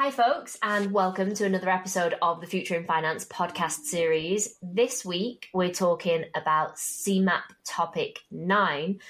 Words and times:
Hi, 0.00 0.10
folks, 0.10 0.56
and 0.62 0.92
welcome 0.92 1.34
to 1.34 1.44
another 1.44 1.68
episode 1.68 2.14
of 2.22 2.40
the 2.40 2.46
Future 2.46 2.74
in 2.74 2.86
Finance 2.86 3.26
podcast 3.26 3.80
series. 3.82 4.56
This 4.62 5.04
week, 5.04 5.50
we're 5.52 5.74
talking 5.74 6.24
about 6.34 6.76
CeMAP 6.76 7.42
topic 7.66 8.20
nine, 8.30 9.00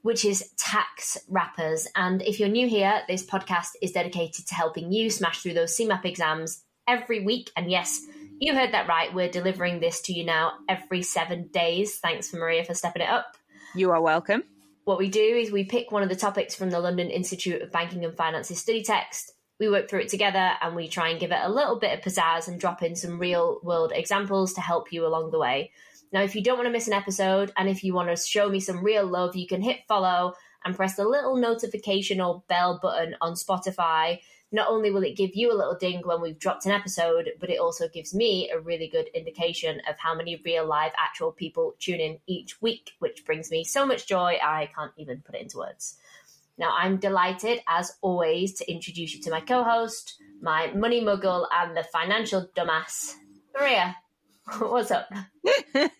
which 0.00 0.24
is 0.24 0.50
tax 0.56 1.18
wrappers. 1.28 1.86
And 1.94 2.22
if 2.22 2.40
you're 2.40 2.48
new 2.48 2.66
here, 2.66 3.02
this 3.08 3.26
podcast 3.26 3.72
is 3.82 3.92
dedicated 3.92 4.46
to 4.46 4.54
helping 4.54 4.90
you 4.90 5.10
smash 5.10 5.42
through 5.42 5.52
those 5.52 5.76
CeMAP 5.76 6.06
exams 6.06 6.64
every 6.88 7.22
week. 7.22 7.50
And 7.54 7.70
yes, 7.70 8.00
you 8.40 8.54
heard 8.54 8.72
that 8.72 8.88
right. 8.88 9.12
We're 9.12 9.28
delivering 9.28 9.80
this 9.80 10.00
to 10.00 10.14
you 10.14 10.24
now 10.24 10.52
every 10.66 11.02
seven 11.02 11.48
days. 11.48 11.98
Thanks 11.98 12.30
for 12.30 12.38
Maria 12.38 12.64
for 12.64 12.72
stepping 12.72 13.02
it 13.02 13.10
up. 13.10 13.36
You 13.74 13.90
are 13.90 14.00
welcome. 14.00 14.44
What 14.84 14.96
we 14.96 15.10
do 15.10 15.20
is 15.20 15.52
we 15.52 15.64
pick 15.64 15.92
one 15.92 16.02
of 16.02 16.08
the 16.08 16.16
topics 16.16 16.54
from 16.54 16.70
the 16.70 16.80
London 16.80 17.10
Institute 17.10 17.60
of 17.60 17.70
Banking 17.70 18.06
and 18.06 18.16
Finance's 18.16 18.60
study 18.60 18.82
text 18.82 19.34
we 19.58 19.68
work 19.68 19.88
through 19.88 20.00
it 20.00 20.08
together 20.08 20.52
and 20.60 20.76
we 20.76 20.88
try 20.88 21.08
and 21.08 21.20
give 21.20 21.32
it 21.32 21.40
a 21.42 21.50
little 21.50 21.78
bit 21.78 21.98
of 21.98 22.04
pizzazz 22.04 22.48
and 22.48 22.60
drop 22.60 22.82
in 22.82 22.94
some 22.94 23.18
real 23.18 23.60
world 23.62 23.92
examples 23.94 24.54
to 24.54 24.60
help 24.60 24.92
you 24.92 25.06
along 25.06 25.30
the 25.30 25.38
way. 25.38 25.72
Now, 26.12 26.22
if 26.22 26.34
you 26.34 26.42
don't 26.42 26.56
want 26.56 26.66
to 26.66 26.72
miss 26.72 26.86
an 26.86 26.94
episode 26.94 27.52
and 27.56 27.68
if 27.68 27.84
you 27.84 27.92
want 27.92 28.08
to 28.08 28.16
show 28.16 28.48
me 28.48 28.60
some 28.60 28.84
real 28.84 29.06
love, 29.06 29.36
you 29.36 29.46
can 29.46 29.60
hit 29.60 29.80
follow 29.86 30.34
and 30.64 30.76
press 30.76 30.96
the 30.96 31.04
little 31.04 31.36
notification 31.36 32.20
or 32.20 32.42
bell 32.48 32.78
button 32.80 33.16
on 33.20 33.34
Spotify. 33.34 34.20
Not 34.50 34.68
only 34.68 34.90
will 34.90 35.02
it 35.02 35.16
give 35.16 35.34
you 35.34 35.52
a 35.52 35.58
little 35.58 35.76
ding 35.76 36.00
when 36.04 36.22
we've 36.22 36.38
dropped 36.38 36.64
an 36.64 36.72
episode, 36.72 37.30
but 37.38 37.50
it 37.50 37.58
also 37.58 37.88
gives 37.88 38.14
me 38.14 38.50
a 38.50 38.58
really 38.58 38.88
good 38.88 39.08
indication 39.08 39.82
of 39.88 39.98
how 39.98 40.14
many 40.14 40.40
real 40.44 40.66
live 40.66 40.92
actual 40.96 41.32
people 41.32 41.74
tune 41.78 42.00
in 42.00 42.18
each 42.26 42.62
week, 42.62 42.92
which 43.00 43.26
brings 43.26 43.50
me 43.50 43.62
so 43.62 43.84
much 43.84 44.06
joy 44.06 44.38
I 44.42 44.70
can't 44.74 44.92
even 44.96 45.20
put 45.20 45.34
it 45.34 45.42
into 45.42 45.58
words. 45.58 45.98
Now, 46.58 46.74
I'm 46.76 46.98
delighted, 46.98 47.60
as 47.68 47.92
always, 48.02 48.54
to 48.54 48.70
introduce 48.70 49.14
you 49.14 49.22
to 49.22 49.30
my 49.30 49.40
co 49.40 49.62
host, 49.62 50.20
my 50.42 50.72
money 50.74 51.00
muggle, 51.00 51.46
and 51.52 51.76
the 51.76 51.84
financial 51.84 52.48
dumbass, 52.56 53.14
Maria. 53.56 53.96
What's 54.58 54.90
up? 54.90 55.08
I 55.74 55.90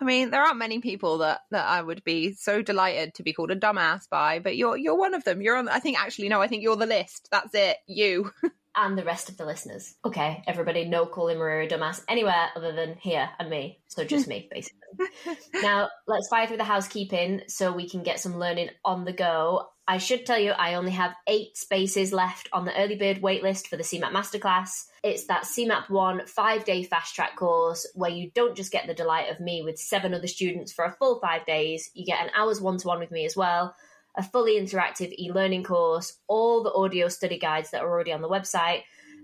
mean, 0.00 0.30
there 0.30 0.42
aren't 0.42 0.58
many 0.58 0.80
people 0.80 1.18
that, 1.18 1.40
that 1.50 1.66
I 1.66 1.82
would 1.82 2.04
be 2.04 2.32
so 2.32 2.62
delighted 2.62 3.14
to 3.14 3.22
be 3.22 3.32
called 3.32 3.50
a 3.50 3.56
dumbass 3.56 4.08
by, 4.08 4.38
but 4.38 4.56
you're 4.56 4.76
you're 4.76 4.96
one 4.96 5.14
of 5.14 5.24
them. 5.24 5.42
You're 5.42 5.56
on. 5.56 5.68
I 5.68 5.80
think 5.80 5.98
actually 6.00 6.28
no, 6.28 6.40
I 6.40 6.48
think 6.48 6.62
you're 6.62 6.76
the 6.76 6.86
list. 6.86 7.28
That's 7.30 7.54
it. 7.54 7.76
You. 7.86 8.30
and 8.76 8.96
the 8.96 9.04
rest 9.04 9.28
of 9.28 9.36
the 9.38 9.46
listeners. 9.46 9.94
Okay, 10.04 10.44
everybody, 10.46 10.84
no 10.84 11.06
calling 11.06 11.38
Maria 11.38 11.68
dumbass 11.68 12.02
anywhere 12.08 12.50
other 12.54 12.72
than 12.72 12.96
here 12.96 13.28
and 13.38 13.48
me. 13.48 13.80
So 13.88 14.04
just 14.04 14.28
me, 14.28 14.48
basically. 14.50 15.36
now, 15.62 15.88
let's 16.06 16.28
fire 16.28 16.46
through 16.46 16.58
the 16.58 16.64
housekeeping 16.64 17.42
so 17.48 17.72
we 17.72 17.88
can 17.88 18.02
get 18.02 18.20
some 18.20 18.38
learning 18.38 18.68
on 18.84 19.04
the 19.04 19.12
go. 19.12 19.68
I 19.88 19.98
should 19.98 20.26
tell 20.26 20.38
you, 20.38 20.50
I 20.50 20.74
only 20.74 20.90
have 20.92 21.14
eight 21.26 21.56
spaces 21.56 22.12
left 22.12 22.48
on 22.52 22.64
the 22.64 22.76
early 22.76 22.96
bird 22.96 23.22
waitlist 23.22 23.68
for 23.68 23.76
the 23.76 23.84
CeMAP 23.84 24.12
Masterclass. 24.12 24.86
It's 25.02 25.26
that 25.26 25.44
CeMAP 25.44 25.88
1 25.88 26.26
five 26.26 26.64
day 26.64 26.82
fast 26.82 27.14
track 27.14 27.36
course 27.36 27.86
where 27.94 28.10
you 28.10 28.30
don't 28.34 28.56
just 28.56 28.72
get 28.72 28.86
the 28.86 28.94
delight 28.94 29.30
of 29.30 29.40
me 29.40 29.62
with 29.62 29.78
seven 29.78 30.12
other 30.12 30.26
students 30.26 30.72
for 30.72 30.84
a 30.84 30.92
full 30.92 31.20
five 31.20 31.46
days, 31.46 31.90
you 31.94 32.04
get 32.04 32.22
an 32.22 32.30
hour's 32.36 32.60
one 32.60 32.78
to 32.78 32.88
one 32.88 32.98
with 32.98 33.10
me 33.10 33.24
as 33.24 33.36
well 33.36 33.74
a 34.16 34.22
fully 34.22 34.60
interactive 34.60 35.12
e 35.18 35.30
learning 35.32 35.64
course, 35.64 36.18
all 36.26 36.62
the 36.62 36.72
audio 36.72 37.08
study 37.08 37.38
guides 37.38 37.70
that 37.70 37.82
are 37.82 37.90
already 37.90 38.12
on 38.12 38.22
the 38.22 38.28
website, 38.28 38.82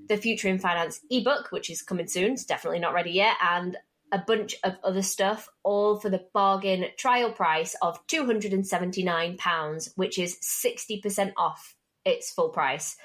the 0.08 0.16
Future 0.16 0.48
in 0.48 0.58
Finance 0.58 1.00
ebook, 1.10 1.50
which 1.50 1.70
is 1.70 1.82
coming 1.82 2.08
soon, 2.08 2.32
it's 2.32 2.44
definitely 2.44 2.80
not 2.80 2.94
ready 2.94 3.12
yet, 3.12 3.36
and 3.42 3.76
a 4.10 4.18
bunch 4.18 4.54
of 4.62 4.76
other 4.84 5.00
stuff, 5.00 5.48
all 5.62 5.98
for 5.98 6.10
the 6.10 6.24
bargain 6.34 6.86
trial 6.98 7.32
price 7.32 7.74
of 7.80 8.06
£279, 8.08 9.90
which 9.96 10.18
is 10.18 10.38
60% 10.40 11.32
off 11.36 11.74
its 12.04 12.30
full 12.30 12.50
price. 12.50 12.96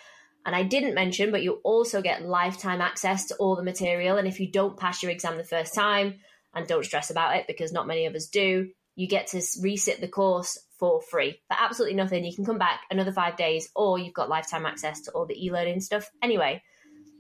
And 0.46 0.54
I 0.56 0.64
didn't 0.64 0.96
mention, 0.96 1.32
but 1.32 1.44
you 1.44 1.62
also 1.64 2.02
get 2.02 2.24
lifetime 2.24 2.82
access 2.82 3.28
to 3.28 3.36
all 3.36 3.56
the 3.56 3.64
material. 3.64 4.18
And 4.18 4.28
if 4.28 4.40
you 4.40 4.52
don't 4.52 4.78
pass 4.78 5.02
your 5.02 5.12
exam 5.12 5.38
the 5.38 5.44
first 5.44 5.74
time, 5.74 6.16
and 6.58 6.68
don't 6.68 6.86
stress 6.86 7.10
about 7.10 7.36
it 7.36 7.46
because 7.48 7.72
not 7.72 7.88
many 7.88 8.06
of 8.06 8.16
us 8.16 8.28
do, 8.28 8.70
you 8.96 9.08
get 9.08 9.28
to 9.28 9.38
resit 9.38 10.00
the 10.00 10.08
course 10.08 10.58
for 10.78 11.02
free 11.02 11.42
for 11.48 11.58
absolutely 11.60 11.96
nothing. 11.96 12.24
You 12.24 12.36
can 12.36 12.46
come 12.46 12.58
back 12.58 12.82
another 12.92 13.12
five 13.12 13.36
days, 13.36 13.70
or 13.76 14.00
you've 14.00 14.14
got 14.14 14.30
lifetime 14.30 14.66
access 14.66 15.02
to 15.02 15.12
all 15.12 15.26
the 15.26 15.46
e 15.46 15.52
learning 15.52 15.82
stuff 15.82 16.10
anyway. 16.22 16.62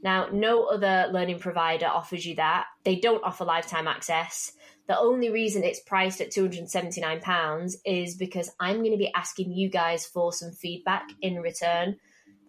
Now, 0.04 0.28
no 0.32 0.66
other 0.66 1.10
learning 1.12 1.40
provider 1.40 1.88
offers 1.88 2.26
you 2.26 2.36
that. 2.36 2.66
They 2.84 2.98
don't 2.98 3.24
offer 3.24 3.46
lifetime 3.46 3.88
access. 3.88 4.54
The 4.88 4.98
only 4.98 5.30
reason 5.30 5.64
it's 5.64 5.82
priced 5.82 6.22
at 6.22 6.32
£279 6.32 7.76
is 7.84 8.16
because 8.16 8.50
I'm 8.60 8.78
going 8.78 8.92
to 8.92 8.98
be 8.98 9.12
asking 9.14 9.52
you 9.52 9.70
guys 9.70 10.06
for 10.06 10.32
some 10.32 10.52
feedback 10.52 11.10
in 11.22 11.42
return 11.42 11.98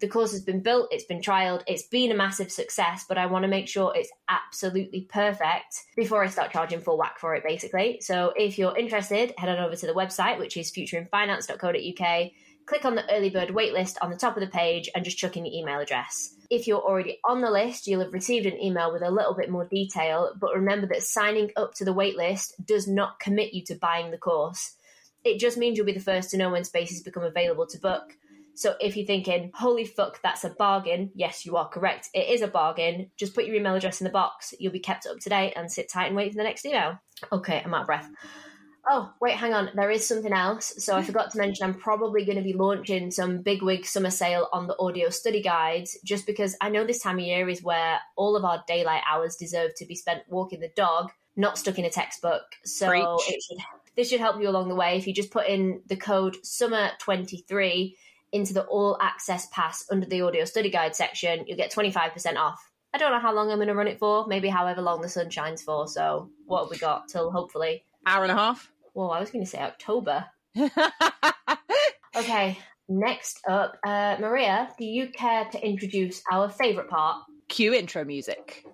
the 0.00 0.09
course 0.09 0.32
has 0.32 0.42
been 0.42 0.60
built, 0.60 0.88
it's 0.91 1.04
been 1.04 1.20
trialed, 1.20 1.62
it's 1.66 1.82
been 1.82 2.10
a 2.10 2.14
massive 2.14 2.50
success, 2.50 3.04
but 3.09 3.19
I 3.19 3.26
want 3.26 3.44
to 3.44 3.48
make 3.48 3.69
sure 3.69 3.92
it's 3.94 4.10
absolutely 4.28 5.03
perfect 5.03 5.84
before 5.97 6.22
I 6.22 6.28
start 6.28 6.53
charging 6.53 6.81
full 6.81 6.98
whack 6.98 7.19
for 7.19 7.34
it, 7.34 7.44
basically. 7.44 8.00
So 8.00 8.32
if 8.37 8.58
you're 8.58 8.76
interested, 8.76 9.34
head 9.37 9.48
on 9.48 9.64
over 9.64 9.76
to 9.76 9.87
the 9.87 9.94
website, 9.94 10.38
which 10.38 10.56
is 10.56 10.72
futureinfinance.co.uk. 10.72 12.31
Click 12.66 12.84
on 12.84 12.94
the 12.94 13.10
early 13.10 13.31
bird 13.31 13.48
waitlist 13.48 13.97
on 14.03 14.10
the 14.10 14.16
top 14.16 14.37
of 14.37 14.42
the 14.42 14.47
page 14.47 14.91
and 14.94 15.04
just 15.04 15.16
chuck 15.16 15.37
in 15.37 15.47
your 15.47 15.54
email 15.54 15.81
address. 15.81 16.34
If 16.50 16.66
you're 16.66 16.82
already 16.82 17.19
on 17.26 17.41
the 17.41 17.50
list, 17.50 17.87
you'll 17.87 18.03
have 18.03 18.12
received 18.12 18.44
an 18.44 18.60
email 18.62 18.92
with 18.92 19.03
a 19.03 19.10
little 19.10 19.34
bit 19.34 19.50
more 19.50 19.64
detail, 19.64 20.32
but 20.38 20.54
remember 20.54 20.87
that 20.88 21.03
signing 21.03 21.50
up 21.56 21.75
to 21.75 21.84
the 21.84 21.94
waitlist 21.94 22.53
does 22.64 22.87
not 22.87 23.20
commit 23.20 23.54
you 23.54 23.64
to 23.64 23.75
buying 23.75 24.10
the 24.10 24.19
course. 24.19 24.75
It 25.25 25.38
just 25.38 25.56
means 25.56 25.76
you'll 25.76 25.87
be 25.87 25.92
the 25.92 26.00
first 26.00 26.31
to 26.31 26.37
know 26.37 26.50
when 26.50 26.64
spaces 26.64 27.03
become 27.03 27.22
available 27.22 27.66
to 27.66 27.78
book. 27.78 28.16
So 28.58 28.74
if 28.80 28.96
you're 28.96 29.06
thinking, 29.06 29.52
holy 29.54 29.84
fuck, 29.84 30.20
that's 30.20 30.42
a 30.42 30.50
bargain, 30.50 31.12
yes, 31.14 31.46
you 31.46 31.56
are 31.56 31.69
correct. 31.69 32.08
It 32.12 32.28
is 32.28 32.42
a 32.42 32.48
bargain. 32.48 33.08
Just 33.16 33.32
put 33.32 33.44
your 33.44 33.54
email 33.54 33.76
address 33.76 34.00
in 34.00 34.04
the 34.04 34.10
box. 34.10 34.52
You'll 34.58 34.72
be 34.72 34.80
kept 34.80 35.06
up 35.06 35.20
to 35.20 35.28
date 35.28 35.52
and 35.54 35.70
sit 35.70 35.88
tight 35.88 36.08
and 36.08 36.16
wait 36.16 36.32
for 36.32 36.38
the 36.38 36.42
next 36.42 36.66
email. 36.66 36.98
Okay, 37.30 37.62
I'm 37.64 37.72
out 37.72 37.82
of 37.82 37.86
breath. 37.86 38.10
Oh, 38.91 39.12
wait, 39.20 39.36
hang 39.36 39.54
on. 39.54 39.70
There 39.76 39.92
is 39.92 40.08
something 40.08 40.32
else. 40.32 40.74
So 40.78 40.96
I 40.96 41.02
forgot 41.02 41.30
to 41.30 41.38
mention 41.38 41.66
I'm 41.66 41.78
probably 41.78 42.24
going 42.24 42.38
to 42.38 42.42
be 42.42 42.52
launching 42.52 43.12
some 43.12 43.42
bigwig 43.42 43.86
summer 43.86 44.10
sale 44.10 44.48
on 44.52 44.66
the 44.66 44.76
audio 44.80 45.08
study 45.08 45.40
guides 45.40 45.96
just 46.04 46.26
because 46.26 46.56
I 46.60 46.69
know 46.69 46.84
this 46.84 47.00
time 47.00 47.20
of 47.20 47.25
year 47.25 47.48
is 47.48 47.62
where 47.62 48.00
all 48.16 48.34
of 48.34 48.44
our 48.44 48.64
daylight 48.66 49.02
hours 49.08 49.36
deserve 49.36 49.76
to 49.76 49.86
be 49.86 49.94
spent 49.94 50.22
walking 50.28 50.58
the 50.58 50.72
dog, 50.75 51.12
not 51.36 51.58
stuck 51.58 51.78
in 51.78 51.84
a 51.84 51.90
textbook. 51.90 52.42
So 52.64 53.20
should, 53.25 53.58
this 53.94 54.10
should 54.10 54.19
help 54.19 54.42
you 54.42 54.48
along 54.48 54.69
the 54.69 54.75
way. 54.75 54.96
If 54.96 55.06
you 55.06 55.14
just 55.14 55.30
put 55.30 55.46
in 55.46 55.80
the 55.86 55.96
code 55.96 56.36
summer23, 56.44 57.94
into 58.32 58.52
the 58.52 58.64
all 58.64 58.98
access 59.00 59.46
pass 59.52 59.84
under 59.90 60.06
the 60.06 60.22
audio 60.22 60.44
study 60.44 60.70
guide 60.70 60.94
section, 60.94 61.44
you'll 61.46 61.56
get 61.56 61.72
25% 61.72 62.36
off. 62.36 62.70
I 62.94 62.98
don't 62.98 63.12
know 63.12 63.20
how 63.20 63.34
long 63.34 63.50
I'm 63.50 63.58
going 63.58 63.68
to 63.68 63.74
run 63.74 63.88
it 63.88 63.98
for, 63.98 64.26
maybe 64.26 64.48
however 64.48 64.80
long 64.80 65.02
the 65.02 65.08
sun 65.08 65.30
shines 65.30 65.62
for. 65.62 65.86
So, 65.88 66.30
what 66.46 66.62
have 66.62 66.70
we 66.70 66.78
got 66.78 67.08
till 67.08 67.30
hopefully? 67.30 67.84
Hour 68.06 68.22
and 68.22 68.32
a 68.32 68.36
half? 68.36 68.70
Well, 68.94 69.10
I 69.10 69.20
was 69.20 69.30
going 69.30 69.44
to 69.44 69.50
say 69.50 69.58
October. 69.58 70.24
okay, 72.16 72.58
next 72.88 73.40
up, 73.48 73.76
uh, 73.86 74.16
Maria, 74.18 74.70
do 74.78 74.84
you 74.84 75.10
care 75.10 75.44
to 75.44 75.66
introduce 75.66 76.22
our 76.32 76.48
favourite 76.48 76.88
part? 76.88 77.22
Cue 77.48 77.74
intro 77.74 78.04
music. 78.04 78.64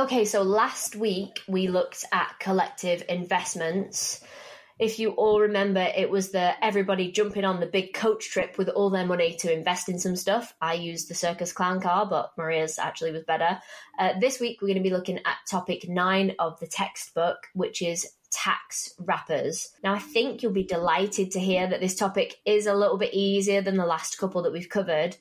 Okay, 0.00 0.24
so 0.24 0.42
last 0.42 0.96
week 0.96 1.42
we 1.46 1.68
looked 1.68 2.06
at 2.10 2.34
collective 2.40 3.02
investments. 3.06 4.24
If 4.78 4.98
you 4.98 5.10
all 5.10 5.40
remember, 5.40 5.86
it 5.94 6.08
was 6.08 6.30
the 6.30 6.52
everybody 6.64 7.12
jumping 7.12 7.44
on 7.44 7.60
the 7.60 7.66
big 7.66 7.92
coach 7.92 8.30
trip 8.30 8.56
with 8.56 8.70
all 8.70 8.88
their 8.88 9.04
money 9.04 9.36
to 9.40 9.52
invest 9.52 9.90
in 9.90 9.98
some 9.98 10.16
stuff. 10.16 10.54
I 10.58 10.72
used 10.72 11.10
the 11.10 11.14
circus 11.14 11.52
clown 11.52 11.82
car, 11.82 12.06
but 12.06 12.32
Maria's 12.38 12.78
actually 12.78 13.12
was 13.12 13.24
better. 13.24 13.60
Uh, 13.98 14.18
this 14.18 14.40
week 14.40 14.62
we're 14.62 14.68
going 14.68 14.82
to 14.82 14.88
be 14.88 14.96
looking 14.96 15.18
at 15.18 15.36
topic 15.50 15.86
nine 15.86 16.34
of 16.38 16.58
the 16.60 16.66
textbook, 16.66 17.48
which 17.52 17.82
is 17.82 18.10
tax 18.30 18.94
wrappers. 18.98 19.68
Now, 19.84 19.92
I 19.92 19.98
think 19.98 20.42
you'll 20.42 20.52
be 20.52 20.64
delighted 20.64 21.32
to 21.32 21.40
hear 21.40 21.68
that 21.68 21.80
this 21.80 21.94
topic 21.94 22.36
is 22.46 22.66
a 22.66 22.74
little 22.74 22.96
bit 22.96 23.12
easier 23.12 23.60
than 23.60 23.76
the 23.76 23.84
last 23.84 24.16
couple 24.16 24.44
that 24.44 24.52
we've 24.54 24.70
covered. 24.70 25.18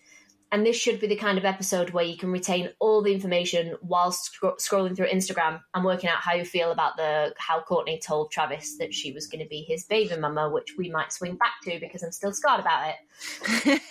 And 0.52 0.66
this 0.66 0.76
should 0.76 1.00
be 1.00 1.08
the 1.08 1.16
kind 1.16 1.38
of 1.38 1.46
episode 1.46 1.92
where 1.92 2.04
you 2.04 2.18
can 2.18 2.32
retain 2.32 2.70
all 2.80 3.04
the 3.04 3.14
information 3.14 3.76
whilst 3.82 4.38
scrolling 4.42 4.96
through 4.96 5.08
Instagram 5.08 5.62
and 5.76 5.86
working 5.86 6.10
out 6.10 6.22
how 6.22 6.34
you 6.34 6.44
feel 6.44 6.72
about 6.72 6.98
the 6.98 7.34
how 7.38 7.62
Kourtney 7.62 8.04
told 8.04 8.32
Travis 8.32 8.78
that 8.78 8.94
she 8.94 9.12
was 9.12 9.28
going 9.28 9.44
to 9.44 9.50
be 9.50 9.62
his 9.62 9.86
baby 9.86 10.18
mama, 10.18 10.50
which 10.50 10.76
we 10.78 10.90
might 10.90 11.14
swing 11.14 11.36
back 11.36 11.62
to 11.66 11.80
because 11.80 12.02
I'm 12.02 12.12
still 12.12 12.34
scarred 12.34 12.62
about 12.62 12.90
it. 12.90 13.82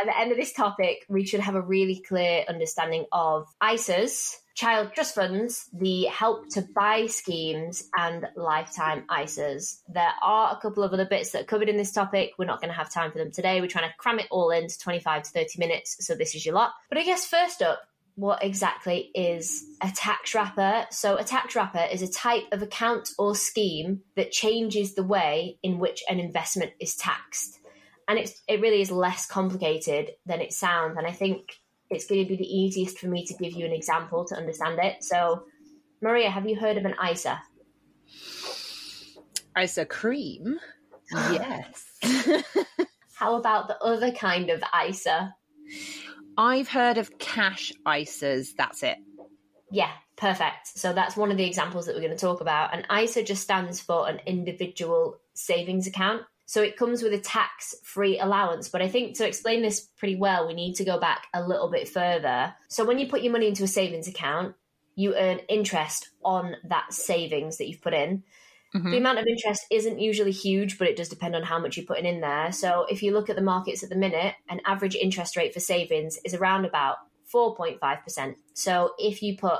At 0.00 0.06
the 0.06 0.18
end 0.18 0.32
of 0.32 0.38
this 0.38 0.52
topic, 0.52 1.04
we 1.08 1.24
should 1.24 1.40
have 1.40 1.54
a 1.54 1.60
really 1.60 2.02
clear 2.06 2.44
understanding 2.48 3.04
of 3.12 3.46
ISAs, 3.62 4.38
child 4.54 4.92
trust 4.94 5.14
funds, 5.14 5.68
the 5.72 6.04
help 6.04 6.48
to 6.50 6.62
buy 6.62 7.06
schemes, 7.06 7.88
and 7.96 8.26
lifetime 8.36 9.04
ISAs. 9.08 9.80
There 9.88 10.12
are 10.22 10.52
a 10.52 10.60
couple 10.60 10.82
of 10.82 10.92
other 10.92 11.06
bits 11.06 11.32
that 11.32 11.42
are 11.42 11.46
covered 11.46 11.68
in 11.68 11.76
this 11.76 11.92
topic. 11.92 12.32
We're 12.38 12.44
not 12.44 12.60
going 12.60 12.70
to 12.70 12.76
have 12.76 12.92
time 12.92 13.12
for 13.12 13.18
them 13.18 13.30
today. 13.30 13.60
We're 13.60 13.68
trying 13.68 13.88
to 13.88 13.96
cram 13.98 14.18
it 14.18 14.28
all 14.30 14.50
into 14.50 14.78
25 14.78 15.22
to 15.22 15.30
30 15.30 15.58
minutes, 15.58 15.96
so 16.06 16.14
this 16.14 16.34
is 16.34 16.44
your 16.44 16.54
lot. 16.54 16.72
But 16.88 16.98
I 16.98 17.04
guess 17.04 17.26
first 17.26 17.62
up, 17.62 17.82
what 18.14 18.44
exactly 18.44 19.10
is 19.14 19.64
a 19.80 19.90
tax 19.90 20.34
wrapper? 20.34 20.86
So, 20.90 21.16
a 21.16 21.24
tax 21.24 21.56
wrapper 21.56 21.86
is 21.90 22.02
a 22.02 22.10
type 22.10 22.44
of 22.52 22.62
account 22.62 23.10
or 23.18 23.34
scheme 23.34 24.02
that 24.16 24.32
changes 24.32 24.94
the 24.94 25.02
way 25.02 25.58
in 25.62 25.78
which 25.78 26.02
an 26.08 26.20
investment 26.20 26.72
is 26.78 26.94
taxed. 26.94 27.58
And 28.08 28.18
it's, 28.18 28.42
it 28.48 28.60
really 28.60 28.82
is 28.82 28.90
less 28.90 29.26
complicated 29.26 30.10
than 30.26 30.40
it 30.40 30.52
sounds. 30.52 30.98
And 30.98 31.06
I 31.06 31.12
think 31.12 31.61
it's 31.92 32.06
going 32.06 32.22
to 32.22 32.28
be 32.28 32.36
the 32.36 32.56
easiest 32.56 32.98
for 32.98 33.06
me 33.06 33.24
to 33.26 33.34
give 33.34 33.52
you 33.52 33.64
an 33.66 33.72
example 33.72 34.24
to 34.26 34.34
understand 34.34 34.78
it. 34.82 35.04
So, 35.04 35.44
Maria, 36.00 36.30
have 36.30 36.48
you 36.48 36.56
heard 36.56 36.76
of 36.76 36.84
an 36.84 36.94
ISA? 37.10 37.40
ISA 39.60 39.86
cream? 39.86 40.58
yes. 41.12 41.84
How 43.14 43.36
about 43.36 43.68
the 43.68 43.78
other 43.78 44.10
kind 44.10 44.50
of 44.50 44.62
ISA? 44.88 45.34
I've 46.36 46.68
heard 46.68 46.98
of 46.98 47.18
cash 47.18 47.72
ISAs. 47.86 48.56
That's 48.56 48.82
it. 48.82 48.98
Yeah, 49.70 49.90
perfect. 50.16 50.68
So 50.68 50.92
that's 50.92 51.16
one 51.16 51.30
of 51.30 51.36
the 51.36 51.44
examples 51.44 51.86
that 51.86 51.94
we're 51.94 52.00
going 52.00 52.16
to 52.16 52.18
talk 52.18 52.40
about. 52.40 52.74
An 52.74 52.86
ISA 52.94 53.22
just 53.22 53.42
stands 53.42 53.80
for 53.80 54.08
an 54.08 54.20
individual 54.26 55.18
savings 55.34 55.86
account. 55.86 56.22
So 56.52 56.60
it 56.60 56.76
comes 56.76 57.02
with 57.02 57.14
a 57.14 57.18
tax 57.18 57.74
free 57.82 58.18
allowance. 58.18 58.68
But 58.68 58.82
I 58.82 58.88
think 58.88 59.16
to 59.16 59.26
explain 59.26 59.62
this 59.62 59.80
pretty 59.80 60.16
well, 60.16 60.46
we 60.46 60.52
need 60.52 60.74
to 60.74 60.84
go 60.84 61.00
back 61.00 61.28
a 61.32 61.42
little 61.42 61.70
bit 61.70 61.88
further. 61.88 62.54
So 62.68 62.84
when 62.84 62.98
you 62.98 63.08
put 63.08 63.22
your 63.22 63.32
money 63.32 63.48
into 63.48 63.64
a 63.64 63.66
savings 63.66 64.06
account, 64.06 64.54
you 64.94 65.16
earn 65.16 65.38
interest 65.48 66.10
on 66.22 66.56
that 66.64 66.92
savings 66.92 67.56
that 67.56 67.68
you've 67.70 67.80
put 67.80 67.94
in. 67.94 68.24
Mm-hmm. 68.74 68.90
The 68.90 68.98
amount 68.98 69.18
of 69.20 69.26
interest 69.26 69.64
isn't 69.70 69.98
usually 69.98 70.30
huge, 70.30 70.76
but 70.76 70.88
it 70.88 70.96
does 70.98 71.08
depend 71.08 71.34
on 71.34 71.42
how 71.42 71.58
much 71.58 71.78
you're 71.78 71.86
putting 71.86 72.04
in 72.04 72.20
there. 72.20 72.52
So 72.52 72.84
if 72.90 73.02
you 73.02 73.14
look 73.14 73.30
at 73.30 73.36
the 73.36 73.40
markets 73.40 73.82
at 73.82 73.88
the 73.88 73.96
minute, 73.96 74.34
an 74.50 74.60
average 74.66 74.94
interest 74.94 75.38
rate 75.38 75.54
for 75.54 75.60
savings 75.60 76.18
is 76.22 76.34
around 76.34 76.66
about 76.66 76.98
4.5%. 77.32 78.34
So 78.52 78.92
if 78.98 79.22
you 79.22 79.38
put 79.38 79.58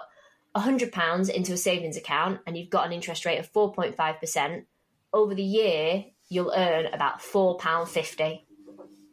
£100 0.55 1.31
into 1.31 1.55
a 1.55 1.57
savings 1.57 1.97
account 1.97 2.41
and 2.47 2.55
you've 2.55 2.69
got 2.69 2.85
an 2.85 2.93
interest 2.93 3.25
rate 3.25 3.39
of 3.39 3.51
4.5%, 3.51 4.67
over 5.13 5.35
the 5.35 5.43
year, 5.43 6.05
you'll 6.33 6.53
earn 6.57 6.87
about 6.87 7.21
£4.50 7.21 8.43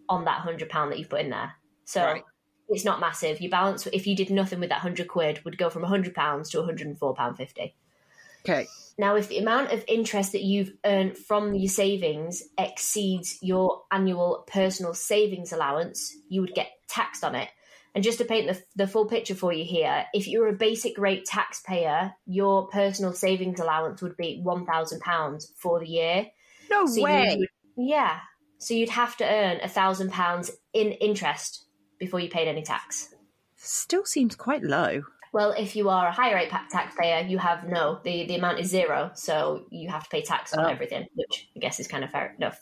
on 0.07 0.25
that 0.25 0.41
£100 0.41 0.69
that 0.69 0.97
you've 0.97 1.09
put 1.09 1.21
in 1.21 1.29
there. 1.29 1.53
So 1.85 2.03
right. 2.03 2.23
it's 2.69 2.85
not 2.85 2.99
massive. 2.99 3.41
Your 3.41 3.51
balance, 3.51 3.87
if 3.87 4.07
you 4.07 4.15
did 4.15 4.29
nothing 4.29 4.59
with 4.59 4.69
that 4.69 4.83
100 4.83 5.07
quid, 5.07 5.43
would 5.43 5.57
go 5.57 5.69
from 5.69 5.83
£100 5.83 6.13
to 6.13 6.57
£104.50. 6.57 7.73
Okay. 8.45 8.67
Now, 8.97 9.15
if 9.15 9.27
the 9.27 9.37
amount 9.37 9.71
of 9.71 9.83
interest 9.87 10.31
that 10.31 10.43
you've 10.43 10.71
earned 10.85 11.17
from 11.17 11.53
your 11.53 11.69
savings 11.69 12.43
exceeds 12.57 13.37
your 13.41 13.83
annual 13.91 14.45
personal 14.47 14.93
savings 14.93 15.51
allowance, 15.51 16.15
you 16.29 16.41
would 16.41 16.55
get 16.55 16.69
taxed 16.87 17.23
on 17.23 17.35
it. 17.35 17.49
And 17.95 18.03
just 18.03 18.19
to 18.19 18.25
paint 18.25 18.47
the, 18.47 18.63
the 18.75 18.87
full 18.87 19.07
picture 19.07 19.35
for 19.35 19.51
you 19.51 19.65
here, 19.65 20.05
if 20.13 20.27
you're 20.27 20.47
a 20.47 20.53
basic 20.53 20.97
rate 20.97 21.25
taxpayer, 21.25 22.13
your 22.25 22.67
personal 22.67 23.13
savings 23.13 23.59
allowance 23.59 24.01
would 24.01 24.15
be 24.15 24.41
£1,000 24.45 25.45
for 25.57 25.79
the 25.79 25.87
year. 25.87 26.27
No 26.69 26.85
so 26.85 27.03
way. 27.03 27.35
Would, 27.37 27.49
yeah. 27.77 28.19
So 28.57 28.73
you'd 28.73 28.89
have 28.89 29.15
to 29.17 29.25
earn 29.25 29.57
a 29.61 29.67
£1,000 29.67 30.51
in 30.73 30.91
interest 30.93 31.65
before 31.99 32.19
you 32.19 32.29
paid 32.29 32.47
any 32.47 32.61
tax. 32.61 33.13
Still 33.55 34.05
seems 34.05 34.35
quite 34.35 34.63
low. 34.63 35.03
Well, 35.31 35.51
if 35.51 35.75
you 35.75 35.89
are 35.89 36.07
a 36.07 36.11
higher 36.11 36.35
rate 36.35 36.49
taxpayer, 36.49 37.27
you 37.27 37.37
have 37.37 37.67
no, 37.67 37.99
the, 38.03 38.25
the 38.25 38.35
amount 38.35 38.59
is 38.59 38.69
zero. 38.69 39.11
So 39.13 39.65
you 39.69 39.89
have 39.89 40.03
to 40.03 40.09
pay 40.09 40.23
tax 40.23 40.53
on 40.53 40.65
oh. 40.65 40.67
everything, 40.67 41.05
which 41.13 41.49
I 41.55 41.59
guess 41.59 41.79
is 41.79 41.87
kind 41.87 42.03
of 42.03 42.09
fair 42.09 42.35
enough. 42.37 42.59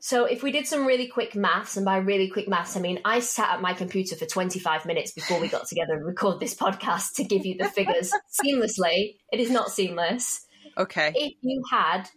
So 0.00 0.24
if 0.24 0.42
we 0.42 0.52
did 0.52 0.66
some 0.66 0.86
really 0.86 1.08
quick 1.08 1.34
maths, 1.34 1.76
and 1.76 1.84
by 1.84 1.98
really 1.98 2.28
quick 2.28 2.48
maths, 2.48 2.76
I 2.76 2.80
mean 2.80 3.00
I 3.04 3.20
sat 3.20 3.50
at 3.50 3.60
my 3.60 3.74
computer 3.74 4.16
for 4.16 4.26
25 4.26 4.86
minutes 4.86 5.12
before 5.12 5.40
we 5.40 5.48
got 5.48 5.66
together 5.66 5.94
and 5.94 6.06
record 6.06 6.40
this 6.40 6.54
podcast 6.54 7.14
to 7.16 7.24
give 7.24 7.44
you 7.44 7.56
the 7.58 7.68
figures 7.68 8.12
seamlessly. 8.42 9.16
It 9.32 9.40
is 9.40 9.50
not 9.50 9.70
seamless. 9.70 10.46
Okay. 10.76 11.12
If 11.14 11.34
you 11.42 11.62
had 11.70 12.08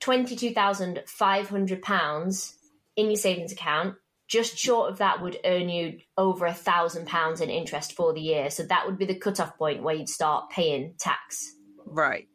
£22,500 0.00 2.52
in 2.96 3.06
your 3.06 3.16
savings 3.16 3.52
account, 3.52 3.96
just 4.28 4.58
short 4.58 4.90
of 4.90 4.98
that 4.98 5.22
would 5.22 5.38
earn 5.44 5.68
you 5.68 6.00
over 6.16 6.46
a 6.46 6.54
thousand 6.54 7.06
pounds 7.06 7.40
in 7.40 7.50
interest 7.50 7.92
for 7.92 8.12
the 8.12 8.20
year. 8.20 8.50
So 8.50 8.64
that 8.64 8.86
would 8.86 8.98
be 8.98 9.04
the 9.04 9.14
cutoff 9.14 9.56
point 9.56 9.82
where 9.82 9.94
you'd 9.94 10.08
start 10.08 10.50
paying 10.50 10.94
tax. 10.98 11.54
Right. 11.84 12.26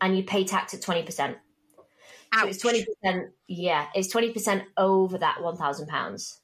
And 0.00 0.16
you 0.16 0.24
pay 0.24 0.44
tax 0.44 0.74
at 0.74 0.82
twenty 0.82 1.02
percent. 1.02 1.36
So 2.38 2.46
it's 2.46 2.58
twenty 2.58 2.84
percent. 2.84 3.30
Yeah, 3.46 3.86
it's 3.94 4.08
twenty 4.08 4.32
percent 4.32 4.64
over 4.76 5.18
that 5.18 5.42
one 5.42 5.56
thousand 5.56 5.88
pounds. 5.88 6.40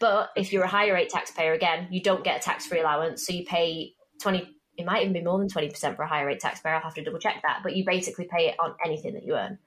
But 0.00 0.30
if 0.36 0.52
you're 0.52 0.64
a 0.64 0.68
higher 0.68 0.94
rate 0.94 1.10
taxpayer, 1.10 1.52
again, 1.52 1.88
you 1.90 2.02
don't 2.02 2.24
get 2.24 2.40
a 2.40 2.42
tax 2.42 2.66
free 2.66 2.80
allowance, 2.80 3.26
so 3.26 3.32
you 3.32 3.44
pay 3.44 3.92
twenty. 4.20 4.55
It 4.76 4.86
might 4.86 5.02
even 5.02 5.12
be 5.12 5.22
more 5.22 5.38
than 5.38 5.48
twenty 5.48 5.70
percent 5.70 5.96
for 5.96 6.02
a 6.02 6.08
higher 6.08 6.26
rate 6.26 6.40
taxpayer. 6.40 6.74
I'll 6.74 6.80
have 6.82 6.94
to 6.94 7.04
double 7.04 7.18
check 7.18 7.42
that. 7.42 7.60
But 7.62 7.76
you 7.76 7.84
basically 7.84 8.26
pay 8.26 8.48
it 8.48 8.56
on 8.58 8.74
anything 8.84 9.14
that 9.14 9.24
you 9.24 9.34
earn. 9.34 9.58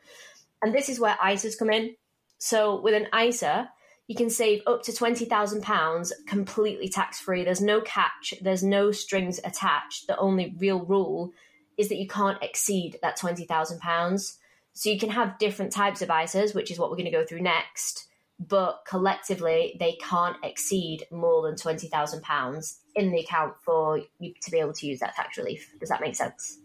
And 0.62 0.74
this 0.74 0.90
is 0.90 1.00
where 1.00 1.16
ISAs 1.16 1.58
come 1.58 1.70
in. 1.70 1.96
So 2.38 2.80
with 2.80 2.94
an 2.94 3.08
ISA, 3.18 3.70
you 4.08 4.16
can 4.16 4.30
save 4.30 4.64
up 4.66 4.82
to 4.84 4.92
£20,000 4.92 6.12
completely 6.26 6.90
tax 6.90 7.20
free. 7.20 7.44
There's 7.44 7.62
no 7.62 7.80
catch, 7.82 8.34
there's 8.42 8.64
no 8.64 8.92
strings 8.92 9.40
attached. 9.44 10.08
The 10.08 10.18
only 10.18 10.56
real 10.58 10.84
rule 10.84 11.32
is 11.78 11.90
that 11.90 11.98
you 11.98 12.08
can't 12.08 12.42
exceed 12.42 12.98
that 13.02 13.20
£20,000. 13.20 14.38
So 14.74 14.90
you 14.90 15.00
can 15.00 15.12
have 15.12 15.38
different 15.38 15.72
types 15.72 16.02
of 16.02 16.10
ISAs, 16.10 16.56
which 16.56 16.72
is 16.72 16.80
what 16.80 16.90
we're 16.90 16.98
going 16.98 17.06
to 17.06 17.12
go 17.12 17.26
through 17.26 17.42
next, 17.42 18.08
but 18.40 18.84
collectively 18.88 19.76
they 19.80 19.98
can't 20.02 20.38
exceed 20.44 21.06
more 21.12 21.44
than 21.44 21.56
£20,000 21.56 22.78
in 22.96 23.12
the 23.12 23.20
account 23.20 23.56
for 23.64 24.00
you 24.20 24.34
to 24.42 24.52
be 24.52 24.60
able 24.60 24.74
to 24.74 24.88
use 24.88 25.00
that 25.00 25.16
tax 25.16 25.38
relief. 25.38 25.74
Does 25.80 25.90
that 25.90 26.02
make 26.02 26.16
sense? 26.16 26.58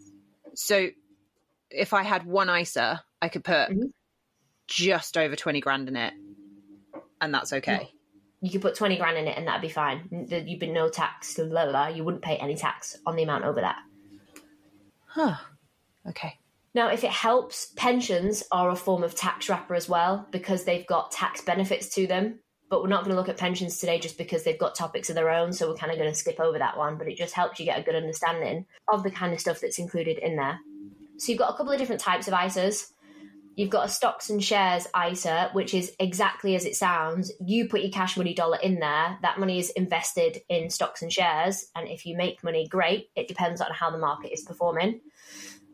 So 0.53 0.89
if 1.69 1.93
I 1.93 2.03
had 2.03 2.25
one 2.25 2.49
ISA, 2.49 3.03
I 3.21 3.29
could 3.29 3.43
put 3.43 3.69
mm-hmm. 3.69 3.87
just 4.67 5.17
over 5.17 5.35
20 5.35 5.59
grand 5.59 5.89
in 5.89 5.97
it 5.97 6.13
and 7.19 7.33
that's 7.33 7.51
okay. 7.51 7.89
You 8.41 8.51
could 8.51 8.61
put 8.61 8.75
20 8.75 8.97
grand 8.97 9.17
in 9.17 9.27
it 9.27 9.37
and 9.37 9.47
that'd 9.47 9.61
be 9.61 9.69
fine. 9.69 10.27
You'd 10.29 10.59
be 10.59 10.67
no 10.67 10.87
tax, 10.89 11.35
blah, 11.35 11.45
blah, 11.45 11.69
blah. 11.69 11.87
You 11.87 12.03
wouldn't 12.03 12.23
pay 12.23 12.37
any 12.37 12.55
tax 12.55 12.95
on 13.05 13.15
the 13.15 13.23
amount 13.23 13.43
over 13.43 13.61
that. 13.61 13.77
Huh. 15.07 15.35
Okay. 16.07 16.37
Now, 16.75 16.89
if 16.89 17.05
it 17.05 17.09
helps, 17.09 17.71
pensions 17.77 18.43
are 18.51 18.69
a 18.69 18.75
form 18.75 19.01
of 19.01 19.15
tax 19.15 19.47
wrapper 19.47 19.75
as 19.75 19.87
well 19.87 20.27
because 20.29 20.65
they've 20.65 20.85
got 20.85 21.09
tax 21.09 21.39
benefits 21.39 21.87
to 21.95 22.05
them. 22.05 22.41
But 22.69 22.81
we're 22.81 22.89
not 22.89 23.05
going 23.05 23.15
to 23.15 23.17
look 23.19 23.29
at 23.29 23.37
pensions 23.37 23.79
today 23.79 23.97
just 23.97 24.17
because 24.17 24.43
they've 24.43 24.59
got 24.59 24.75
topics 24.75 25.07
of 25.07 25.15
their 25.15 25.29
own. 25.29 25.53
So 25.53 25.69
we're 25.69 25.77
kind 25.77 25.93
of 25.93 25.97
going 25.97 26.11
to 26.11 26.15
skip 26.15 26.37
over 26.37 26.59
that 26.59 26.77
one. 26.77 26.97
But 26.97 27.07
it 27.07 27.15
just 27.15 27.33
helps 27.33 27.59
you 27.59 27.65
get 27.65 27.79
a 27.79 27.83
good 27.83 27.95
understanding 27.95 28.65
of 28.91 29.03
the 29.03 29.11
kind 29.11 29.33
of 29.33 29.39
stuff 29.39 29.61
that's 29.61 29.79
included 29.79 30.17
in 30.17 30.35
there. 30.35 30.59
So 31.17 31.31
you've 31.31 31.39
got 31.39 31.53
a 31.53 31.55
couple 31.55 31.71
of 31.71 31.79
different 31.79 32.01
types 32.01 32.27
of 32.27 32.33
ISAs. 32.33 32.91
You've 33.55 33.69
got 33.69 33.85
a 33.85 33.89
stocks 33.89 34.29
and 34.29 34.43
shares 34.43 34.85
ISA, 35.09 35.51
which 35.53 35.73
is 35.73 35.95
exactly 35.97 36.55
as 36.55 36.65
it 36.65 36.75
sounds. 36.75 37.31
You 37.39 37.69
put 37.69 37.83
your 37.83 37.91
cash 37.91 38.17
money 38.17 38.33
dollar 38.33 38.57
in 38.57 38.79
there. 38.79 39.17
That 39.21 39.39
money 39.39 39.59
is 39.59 39.69
invested 39.69 40.41
in 40.49 40.69
stocks 40.69 41.01
and 41.01 41.13
shares. 41.13 41.67
And 41.73 41.87
if 41.87 42.05
you 42.05 42.17
make 42.17 42.43
money, 42.43 42.67
great. 42.67 43.11
It 43.15 43.29
depends 43.29 43.61
on 43.61 43.71
how 43.71 43.91
the 43.91 43.97
market 43.97 44.33
is 44.33 44.41
performing. 44.41 44.99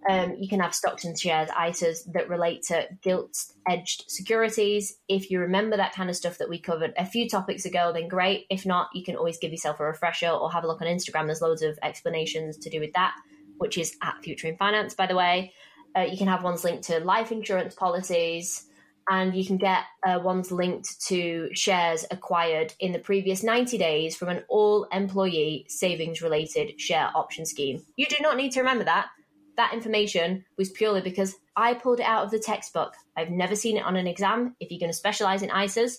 Um, 0.10 0.36
you 0.40 0.48
can 0.48 0.60
have 0.60 0.74
stocks 0.74 1.04
and 1.06 1.18
shares 1.18 1.50
ISAs 1.50 2.12
that 2.14 2.28
relate 2.28 2.64
to 2.64 2.88
gilt 3.02 3.38
edged 3.68 4.06
securities. 4.08 4.98
If 5.08 5.30
you 5.30 5.40
remember 5.40 5.78
that 5.78 5.94
kind 5.94 6.10
of 6.10 6.16
stuff 6.16 6.40
that 6.40 6.50
we 6.50 6.58
covered 6.60 6.94
a 6.98 7.06
few 7.06 7.30
topics 7.30 7.66
ago, 7.66 7.92
then 7.94 8.08
great. 8.08 8.46
If 8.50 8.66
not, 8.66 8.90
you 8.96 9.04
can 9.04 9.16
always 9.16 9.38
give 9.38 9.52
yourself 9.52 9.80
a 9.80 9.86
refresher 9.86 10.30
or 10.30 10.52
have 10.52 10.64
a 10.64 10.68
look 10.68 10.82
on 10.82 10.88
Instagram. 10.88 11.28
There's 11.28 11.42
loads 11.42 11.62
of 11.62 11.78
explanations 11.84 12.58
to 12.58 12.70
do 12.70 12.80
with 12.80 12.94
that, 12.94 13.14
which 13.58 13.78
is 13.78 13.96
at 14.02 14.24
Future 14.24 14.48
in 14.48 14.58
Finance, 14.58 14.96
by 14.96 15.06
the 15.06 15.16
way. 15.16 15.54
Uh, 15.96 16.02
you 16.02 16.18
can 16.18 16.28
have 16.28 16.44
ones 16.44 16.64
linked 16.64 16.84
to 16.86 17.00
life 17.02 17.32
insurance 17.32 17.76
policies, 17.76 18.66
and 19.10 19.36
you 19.36 19.46
can 19.46 19.58
get 19.58 19.84
uh, 20.08 20.20
ones 20.20 20.52
linked 20.52 21.00
to 21.08 21.50
shares 21.54 22.06
acquired 22.10 22.74
in 22.80 22.92
the 22.92 23.00
previous 23.00 23.44
90 23.44 23.78
days 23.78 24.16
from 24.16 24.30
an 24.30 24.44
all 24.48 24.86
employee 24.86 25.66
savings 25.68 26.22
related 26.22 26.80
share 26.80 27.12
option 27.14 27.46
scheme. 27.46 27.84
You 27.98 28.06
do 28.08 28.18
not 28.22 28.38
need 28.38 28.52
to 28.54 28.62
remember 28.62 28.86
that. 28.86 29.10
That 29.58 29.74
information 29.74 30.46
was 30.58 30.70
purely 30.70 31.02
because 31.02 31.36
I 31.56 31.74
pulled 31.74 32.00
it 32.00 32.06
out 32.06 32.26
of 32.26 32.32
the 32.32 32.40
textbook. 32.40 32.94
I've 33.16 33.30
never 33.30 33.56
seen 33.56 33.78
it 33.78 33.84
on 33.84 33.96
an 33.96 34.08
exam. 34.08 34.56
If 34.60 34.72
you're 34.72 34.80
going 34.80 34.92
to 34.92 34.98
specialize 34.98 35.42
in 35.42 35.50
ISAs, 35.50 35.98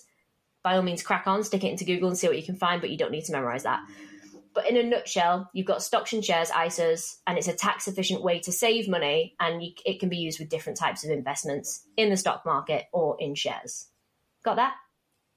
by 0.63 0.75
all 0.75 0.81
means, 0.81 1.03
crack 1.03 1.27
on, 1.27 1.43
stick 1.43 1.63
it 1.63 1.71
into 1.71 1.85
Google 1.85 2.09
and 2.09 2.17
see 2.17 2.27
what 2.27 2.37
you 2.37 2.43
can 2.43 2.55
find, 2.55 2.81
but 2.81 2.89
you 2.89 2.97
don't 2.97 3.11
need 3.11 3.25
to 3.25 3.31
memorize 3.31 3.63
that. 3.63 3.81
But 4.53 4.69
in 4.69 4.77
a 4.77 4.83
nutshell, 4.83 5.49
you've 5.53 5.67
got 5.67 5.81
stocks 5.81 6.13
and 6.13 6.23
shares 6.23 6.49
ISAs, 6.49 7.17
and 7.25 7.37
it's 7.37 7.47
a 7.47 7.53
tax 7.53 7.87
efficient 7.87 8.23
way 8.23 8.39
to 8.39 8.51
save 8.51 8.87
money, 8.87 9.35
and 9.39 9.63
you, 9.63 9.71
it 9.85 9.99
can 9.99 10.09
be 10.09 10.17
used 10.17 10.39
with 10.39 10.49
different 10.49 10.77
types 10.77 11.03
of 11.03 11.11
investments 11.11 11.85
in 11.97 12.09
the 12.09 12.17
stock 12.17 12.45
market 12.45 12.85
or 12.93 13.17
in 13.19 13.35
shares. 13.35 13.87
Got 14.43 14.57
that? 14.57 14.75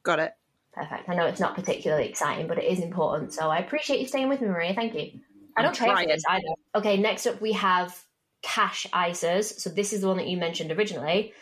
Got 0.03 0.21
it. 0.21 0.33
Perfect. 0.73 1.09
I 1.09 1.15
know 1.15 1.27
it's 1.27 1.41
not 1.41 1.55
particularly 1.55 2.09
exciting, 2.09 2.47
but 2.47 2.59
it 2.59 2.65
is 2.65 2.81
important. 2.81 3.33
So 3.33 3.51
I 3.51 3.59
appreciate 3.59 4.01
you 4.01 4.07
staying 4.07 4.29
with 4.29 4.43
me, 4.43 4.49
Maria. 4.49 4.75
Thank 4.75 4.95
you. 4.95 5.21
I 5.57 5.63
don't 5.63 5.77
pay 5.77 5.89
for 5.89 6.07
this 6.07 6.23
either. 6.29 6.49
Okay, 6.75 6.99
next 6.99 7.27
up 7.27 7.41
we 7.41 7.53
have 7.53 7.99
cash 8.47 8.87
ISAs. 8.95 9.59
So 9.59 9.69
this 9.69 9.93
is 9.93 10.03
the 10.03 10.09
one 10.09 10.19
that 10.19 10.29
you 10.29 10.37
mentioned 10.37 10.71
originally. 10.71 11.33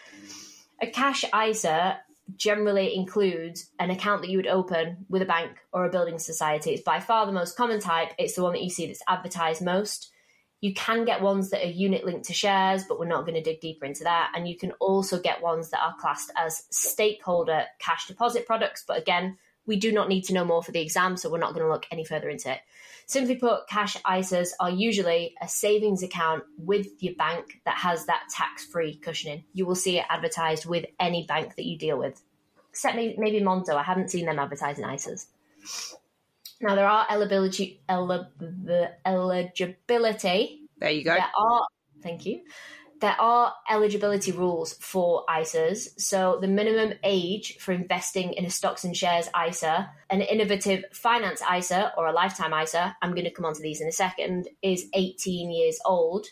A 0.80 0.86
cash 0.86 1.24
ISA 1.32 1.98
generally 2.36 2.96
includes 2.96 3.70
an 3.78 3.90
account 3.90 4.22
that 4.22 4.30
you 4.30 4.38
would 4.38 4.46
open 4.46 5.04
with 5.10 5.20
a 5.20 5.26
bank 5.26 5.58
or 5.70 5.84
a 5.84 5.90
building 5.90 6.18
society. 6.18 6.70
It's 6.70 6.82
by 6.82 7.00
far 7.00 7.26
the 7.26 7.32
most 7.32 7.58
common 7.58 7.78
type. 7.78 8.12
It's 8.18 8.34
the 8.34 8.42
one 8.42 8.54
that 8.54 8.62
you 8.62 8.70
see 8.70 8.86
that's 8.86 9.02
advertised 9.06 9.62
most. 9.62 10.10
You 10.62 10.72
can 10.72 11.04
get 11.04 11.20
ones 11.20 11.50
that 11.50 11.62
are 11.62 11.70
unit 11.70 12.06
linked 12.06 12.24
to 12.28 12.32
shares, 12.32 12.84
but 12.88 12.98
we're 12.98 13.04
not 13.04 13.26
going 13.26 13.34
to 13.34 13.42
dig 13.42 13.60
deeper 13.60 13.84
into 13.84 14.04
that. 14.04 14.32
And 14.34 14.48
you 14.48 14.56
can 14.56 14.72
also 14.80 15.20
get 15.20 15.42
ones 15.42 15.68
that 15.70 15.82
are 15.82 15.94
classed 16.00 16.32
as 16.36 16.62
stakeholder 16.70 17.64
cash 17.78 18.06
deposit 18.06 18.46
products. 18.46 18.82
But 18.88 18.98
again, 18.98 19.36
we 19.66 19.76
do 19.76 19.92
not 19.92 20.08
need 20.08 20.22
to 20.24 20.32
know 20.32 20.44
more 20.44 20.62
for 20.62 20.72
the 20.72 20.80
exam, 20.80 21.18
so 21.18 21.30
we're 21.30 21.36
not 21.36 21.52
going 21.52 21.66
to 21.66 21.70
look 21.70 21.86
any 21.90 22.04
further 22.04 22.30
into 22.30 22.50
it. 22.50 22.60
Simply 23.06 23.36
put, 23.36 23.68
cash 23.68 23.96
ISAs 24.02 24.50
are 24.60 24.70
usually 24.70 25.34
a 25.42 25.48
savings 25.48 26.02
account 26.02 26.44
with 26.58 26.86
your 27.02 27.14
bank 27.14 27.60
that 27.64 27.76
has 27.76 28.06
that 28.06 28.24
tax 28.30 28.64
free 28.64 28.96
cushioning. 28.96 29.44
You 29.52 29.66
will 29.66 29.74
see 29.74 29.98
it 29.98 30.06
advertised 30.08 30.66
with 30.66 30.86
any 30.98 31.26
bank 31.26 31.56
that 31.56 31.64
you 31.66 31.76
deal 31.76 31.98
with, 31.98 32.22
except 32.70 32.96
maybe, 32.96 33.40
Monzo. 33.40 33.74
I 33.76 33.82
haven't 33.82 34.10
seen 34.10 34.26
them 34.26 34.38
advertising 34.38 34.84
ISAs. 34.84 35.26
Now, 36.60 36.74
there 36.74 36.88
are 36.88 37.06
eligibility, 37.10 37.80
eli- 37.90 38.24
the 38.38 38.92
eligibility 39.04 40.62
There 40.78 40.90
you 40.90 41.04
go. 41.04 41.14
there 41.14 41.30
are 41.38 41.66
thank 42.02 42.26
you 42.26 42.42
there 43.00 43.20
are 43.20 43.52
eligibility 43.68 44.32
rules 44.32 44.74
for 44.74 45.24
ISAs. 45.28 45.88
So 46.00 46.38
the 46.40 46.48
minimum 46.48 46.94
age 47.02 47.58
for 47.58 47.72
investing 47.72 48.32
in 48.34 48.44
a 48.44 48.50
stocks 48.50 48.84
and 48.84 48.96
shares 48.96 49.28
ISA, 49.48 49.90
an 50.10 50.20
innovative 50.20 50.84
finance 50.92 51.42
ISA 51.42 51.92
or 51.96 52.06
a 52.06 52.12
lifetime 52.12 52.54
ISA, 52.54 52.96
I'm 53.02 53.12
going 53.12 53.24
to 53.24 53.30
come 53.30 53.44
on 53.44 53.54
to 53.54 53.62
these 53.62 53.80
in 53.80 53.88
a 53.88 53.92
second, 53.92 54.48
is 54.62 54.86
18 54.94 55.50
years 55.50 55.78
old. 55.84 56.26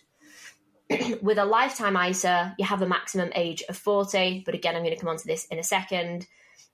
With 1.23 1.38
a 1.38 1.45
lifetime 1.45 1.97
ISA, 1.97 2.54
you 2.59 2.64
have 2.64 2.83
a 2.83 2.88
maximum 2.88 3.31
age 3.35 3.62
of 3.69 3.76
40, 3.76 4.42
but 4.47 4.54
again, 4.54 4.76
I'm 4.76 4.83
going 4.83 4.95
to 4.95 5.00
come 5.00 5.11
on 5.11 5.19
to 5.19 5.26
this 5.26 5.47
in 5.47 5.59
a 5.59 5.64
second. 5.64 6.26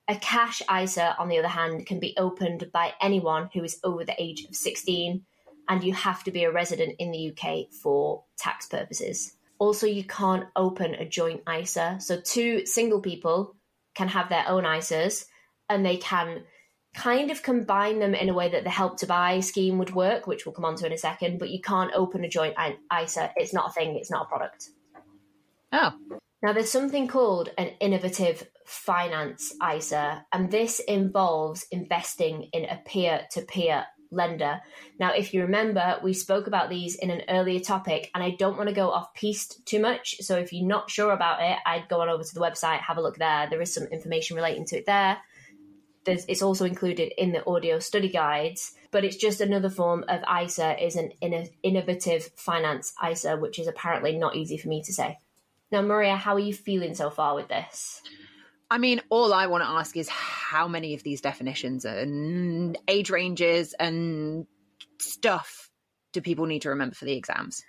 A 0.07 0.17
cash 0.17 0.63
ISA, 0.63 1.17
on 1.19 1.29
the 1.29 1.39
other 1.39 1.49
hand, 1.49 1.87
can 1.87 2.01
be 2.01 2.15
opened 2.17 2.71
by 2.73 2.95
anyone 3.01 3.51
who 3.53 3.63
is 3.63 3.79
over 3.85 4.05
the 4.05 4.21
age 4.21 4.45
of 4.45 4.55
16, 4.55 5.25
and 5.69 5.85
you 5.85 5.93
have 5.93 6.25
to 6.25 6.31
be 6.31 6.45
a 6.45 6.53
resident 6.53 6.97
in 6.99 7.11
the 7.11 7.33
UK 7.33 7.73
for 7.73 8.25
tax 8.39 8.67
purposes. 8.67 9.38
Also, 9.59 9.87
you 9.87 10.05
can't 10.05 10.47
open 10.55 10.95
a 10.95 11.09
joint 11.09 11.43
ISA. 11.49 11.99
So, 12.01 12.21
two 12.21 12.65
single 12.67 13.01
people 13.01 13.57
can 13.95 14.09
have 14.09 14.29
their 14.29 14.49
own 14.49 14.65
ISAs 14.65 15.25
and 15.69 15.85
they 15.85 15.97
can 15.97 16.45
kind 16.95 17.31
of 17.31 17.43
combine 17.43 17.99
them 17.99 18.15
in 18.15 18.29
a 18.29 18.35
way 18.35 18.49
that 18.49 18.65
the 18.65 18.71
help 18.71 18.99
to 18.99 19.07
buy 19.07 19.41
scheme 19.41 19.79
would 19.79 19.95
work, 19.95 20.27
which 20.27 20.47
we'll 20.47 20.55
come 20.55 20.65
on 20.65 20.75
to 20.77 20.87
in 20.87 20.93
a 20.93 20.99
second, 20.99 21.39
but 21.39 21.51
you 21.51 21.61
can't 21.61 21.93
open 21.95 22.25
a 22.25 22.29
joint 22.29 22.55
ISA. 23.03 23.31
It's 23.37 23.53
not 23.53 23.71
a 23.71 23.73
thing, 23.73 23.97
it's 23.97 24.11
not 24.11 24.27
a 24.27 24.29
product. 24.29 24.71
Oh, 25.73 25.93
Now, 26.43 26.53
there's 26.53 26.71
something 26.71 27.09
called 27.09 27.51
an 27.59 27.69
innovative 27.81 28.49
finance 28.67 29.53
ISA, 29.63 30.25
and 30.33 30.51
this 30.51 30.81
involves 30.81 31.67
investing 31.71 32.49
in 32.53 32.65
a 32.65 32.81
peer 32.85 33.27
to 33.33 33.43
peer 33.43 33.85
lender. 34.11 34.61
Now, 34.99 35.13
if 35.13 35.35
you 35.35 35.43
remember, 35.43 35.99
we 36.03 36.13
spoke 36.13 36.47
about 36.47 36.71
these 36.71 36.97
in 36.97 37.11
an 37.11 37.23
earlier 37.29 37.61
topic, 37.61 38.11
and 38.15 38.23
I 38.23 38.31
don't 38.31 38.57
want 38.57 38.69
to 38.69 38.75
go 38.75 38.91
off 38.91 39.15
piste 39.15 39.65
too 39.67 39.81
much. 39.81 40.17
So, 40.21 40.37
if 40.37 40.53
you're 40.53 40.67
not 40.67 40.91
sure 40.91 41.13
about 41.13 41.43
it, 41.43 41.59
I'd 41.67 41.89
go 41.89 42.01
on 42.01 42.09
over 42.09 42.23
to 42.23 42.35
the 42.35 42.41
website, 42.41 42.81
have 42.81 42.99
a 42.99 43.03
look 43.03 43.17
there. 43.17 43.49
There 43.51 43.63
is 43.63 43.73
some 43.73 43.85
information 43.85 44.37
relating 44.37 44.65
to 44.67 44.79
it 44.79 44.87
there. 44.87 45.19
There's, 46.05 46.25
it's 46.27 46.43
also 46.43 46.65
included 46.65 47.13
in 47.19 47.33
the 47.33 47.47
audio 47.47 47.79
study 47.79 48.09
guides, 48.09 48.73
but 48.91 49.05
it's 49.05 49.17
just 49.17 49.41
another 49.41 49.69
form 49.69 50.05
of 50.09 50.23
ISA, 50.43 50.83
is 50.83 50.97
an 50.97 51.13
inno- 51.23 51.51
innovative 51.63 52.31
finance 52.37 52.95
ISA, 53.07 53.37
which 53.37 53.59
is 53.59 53.67
apparently 53.67 54.17
not 54.17 54.35
easy 54.35 54.57
for 54.57 54.69
me 54.69 54.83
to 54.85 54.93
say. 54.93 55.19
Now, 55.71 55.83
Maria, 55.83 56.17
how 56.17 56.35
are 56.35 56.41
you 56.41 56.55
feeling 56.55 56.95
so 56.95 57.11
far 57.11 57.35
with 57.35 57.49
this? 57.49 58.01
I 58.71 58.79
mean, 58.79 59.01
all 59.09 59.33
I 59.33 59.47
want 59.47 59.65
to 59.65 59.71
ask 59.71 59.97
is 59.97 60.09
how 60.09 60.69
many 60.69 60.95
of 60.95 61.03
these 61.03 61.21
definitions 61.21 61.85
and 61.85 62.77
age 62.87 63.11
ranges 63.11 63.75
and 63.79 64.47
stuff 65.01 65.71
do 66.13 66.21
people 66.21 66.47
need 66.47 66.63
to 66.63 66.71
remember 66.71 66.95
for 66.95 67.07
the 67.07 67.17
exams? 67.17 67.63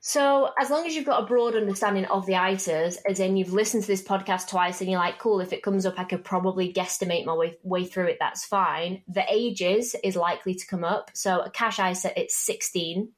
So, 0.00 0.50
as 0.58 0.70
long 0.70 0.86
as 0.86 0.94
you've 0.94 1.04
got 1.04 1.24
a 1.24 1.26
broad 1.26 1.56
understanding 1.56 2.04
of 2.06 2.24
the 2.24 2.34
ISAs, 2.34 2.96
as 3.06 3.18
in 3.18 3.36
you've 3.36 3.52
listened 3.52 3.82
to 3.82 3.88
this 3.88 4.02
podcast 4.02 4.48
twice 4.48 4.80
and 4.80 4.88
you're 4.88 5.00
like, 5.00 5.18
cool, 5.18 5.40
if 5.40 5.52
it 5.52 5.62
comes 5.62 5.84
up, 5.84 5.98
I 5.98 6.04
could 6.04 6.24
probably 6.24 6.72
guesstimate 6.72 7.26
my 7.26 7.34
way, 7.34 7.58
way 7.62 7.84
through 7.84 8.06
it, 8.06 8.16
that's 8.20 8.46
fine. 8.46 9.02
The 9.08 9.24
ages 9.28 9.96
is 10.04 10.14
likely 10.14 10.54
to 10.54 10.66
come 10.66 10.84
up. 10.84 11.10
So, 11.14 11.40
a 11.40 11.50
cash 11.50 11.80
ISA, 11.80 12.18
it's 12.18 12.38
16. 12.38 13.12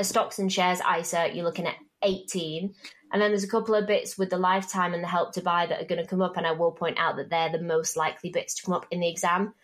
A 0.00 0.04
stocks 0.04 0.38
and 0.38 0.52
shares 0.52 0.80
ISA, 0.80 1.30
you're 1.34 1.44
looking 1.44 1.66
at 1.66 1.76
18. 2.02 2.74
And 3.12 3.22
then 3.22 3.30
there's 3.30 3.44
a 3.44 3.48
couple 3.48 3.74
of 3.74 3.86
bits 3.86 4.18
with 4.18 4.30
the 4.30 4.38
lifetime 4.38 4.94
and 4.94 5.02
the 5.02 5.08
help 5.08 5.32
to 5.32 5.40
buy 5.40 5.66
that 5.66 5.80
are 5.80 5.86
going 5.86 6.02
to 6.02 6.06
come 6.08 6.22
up. 6.22 6.36
And 6.36 6.46
I 6.46 6.52
will 6.52 6.72
point 6.72 6.98
out 6.98 7.16
that 7.16 7.30
they're 7.30 7.50
the 7.50 7.60
most 7.60 7.96
likely 7.96 8.30
bits 8.30 8.54
to 8.54 8.62
come 8.64 8.74
up 8.74 8.86
in 8.90 9.00
the 9.00 9.08
exam. 9.08 9.54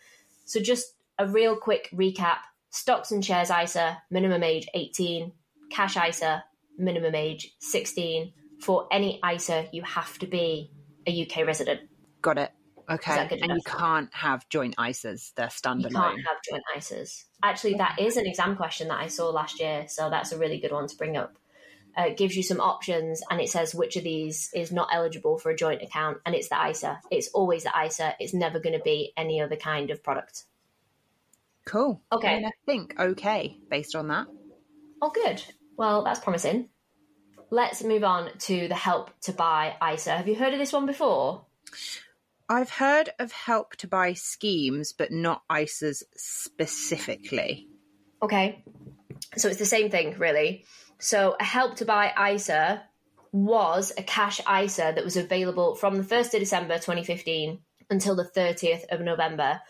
So, 0.46 0.60
just 0.60 0.94
a 1.18 1.26
real 1.26 1.56
quick 1.56 1.90
recap 1.94 2.38
stocks 2.70 3.12
and 3.12 3.24
shares 3.24 3.50
ISA, 3.50 4.02
minimum 4.10 4.42
age 4.42 4.66
18. 4.74 5.32
Cash 5.70 5.96
ISA, 5.96 6.44
minimum 6.78 7.14
age 7.14 7.54
16. 7.60 8.32
For 8.60 8.86
any 8.90 9.20
ISA, 9.28 9.66
you 9.72 9.82
have 9.82 10.18
to 10.20 10.26
be 10.26 10.70
a 11.06 11.22
UK 11.26 11.46
resident. 11.46 11.80
Got 12.22 12.38
it. 12.38 12.50
Okay. 12.88 13.28
And 13.42 13.52
you 13.52 13.60
can't 13.64 14.12
have 14.14 14.48
joint 14.48 14.76
ISAs, 14.76 15.32
they're 15.34 15.46
You 15.46 15.50
standalone. 15.50 15.92
can't 15.92 16.20
have 16.26 16.36
joint 16.48 16.62
ISAs. 16.76 17.24
Actually, 17.42 17.74
that 17.74 17.98
is 17.98 18.16
an 18.16 18.26
exam 18.26 18.56
question 18.56 18.88
that 18.88 18.98
I 19.00 19.08
saw 19.08 19.30
last 19.30 19.60
year, 19.60 19.86
so 19.88 20.10
that's 20.10 20.32
a 20.32 20.38
really 20.38 20.58
good 20.58 20.72
one 20.72 20.86
to 20.86 20.96
bring 20.96 21.16
up. 21.16 21.36
Uh, 21.96 22.06
it 22.06 22.16
gives 22.16 22.36
you 22.36 22.42
some 22.42 22.60
options 22.60 23.22
and 23.30 23.40
it 23.40 23.48
says 23.48 23.74
which 23.74 23.96
of 23.96 24.04
these 24.04 24.50
is 24.54 24.72
not 24.72 24.88
eligible 24.92 25.38
for 25.38 25.50
a 25.50 25.56
joint 25.56 25.82
account, 25.82 26.18
and 26.26 26.34
it's 26.34 26.48
the 26.48 26.68
ISA. 26.68 27.00
It's 27.10 27.28
always 27.28 27.64
the 27.64 27.72
ISA, 27.86 28.14
it's 28.18 28.34
never 28.34 28.58
going 28.58 28.76
to 28.76 28.84
be 28.84 29.12
any 29.16 29.40
other 29.40 29.56
kind 29.56 29.90
of 29.90 30.02
product. 30.02 30.44
Cool. 31.64 32.02
Okay. 32.12 32.28
I 32.28 32.36
mean, 32.36 32.46
I 32.46 32.50
think 32.66 32.94
okay 32.98 33.56
based 33.70 33.94
on 33.94 34.08
that. 34.08 34.26
Oh, 35.00 35.10
good. 35.10 35.42
Well, 35.76 36.04
that's 36.04 36.20
promising. 36.20 36.68
Let's 37.50 37.82
move 37.82 38.04
on 38.04 38.30
to 38.40 38.68
the 38.68 38.74
help 38.74 39.10
to 39.22 39.32
buy 39.32 39.76
ISA. 39.92 40.16
Have 40.16 40.28
you 40.28 40.34
heard 40.34 40.52
of 40.52 40.58
this 40.58 40.72
one 40.72 40.86
before? 40.86 41.44
I've 42.48 42.70
heard 42.70 43.10
of 43.18 43.32
help 43.32 43.76
to 43.76 43.88
buy 43.88 44.12
schemes, 44.12 44.92
but 44.92 45.10
not 45.10 45.42
ISAs 45.50 46.02
specifically. 46.16 47.68
Okay. 48.22 48.64
So 49.36 49.48
it's 49.48 49.58
the 49.58 49.66
same 49.66 49.90
thing, 49.90 50.16
really. 50.18 50.64
So 50.98 51.36
a 51.38 51.44
help 51.44 51.76
to 51.76 51.84
buy 51.84 52.12
ISA 52.32 52.82
was 53.32 53.92
a 53.98 54.02
cash 54.02 54.40
ISA 54.40 54.92
that 54.94 55.04
was 55.04 55.16
available 55.16 55.74
from 55.74 55.96
the 55.96 56.04
1st 56.04 56.34
of 56.34 56.40
December 56.40 56.74
2015 56.74 57.58
until 57.90 58.16
the 58.16 58.24
30th 58.24 58.84
of 58.90 59.00
November 59.00 59.60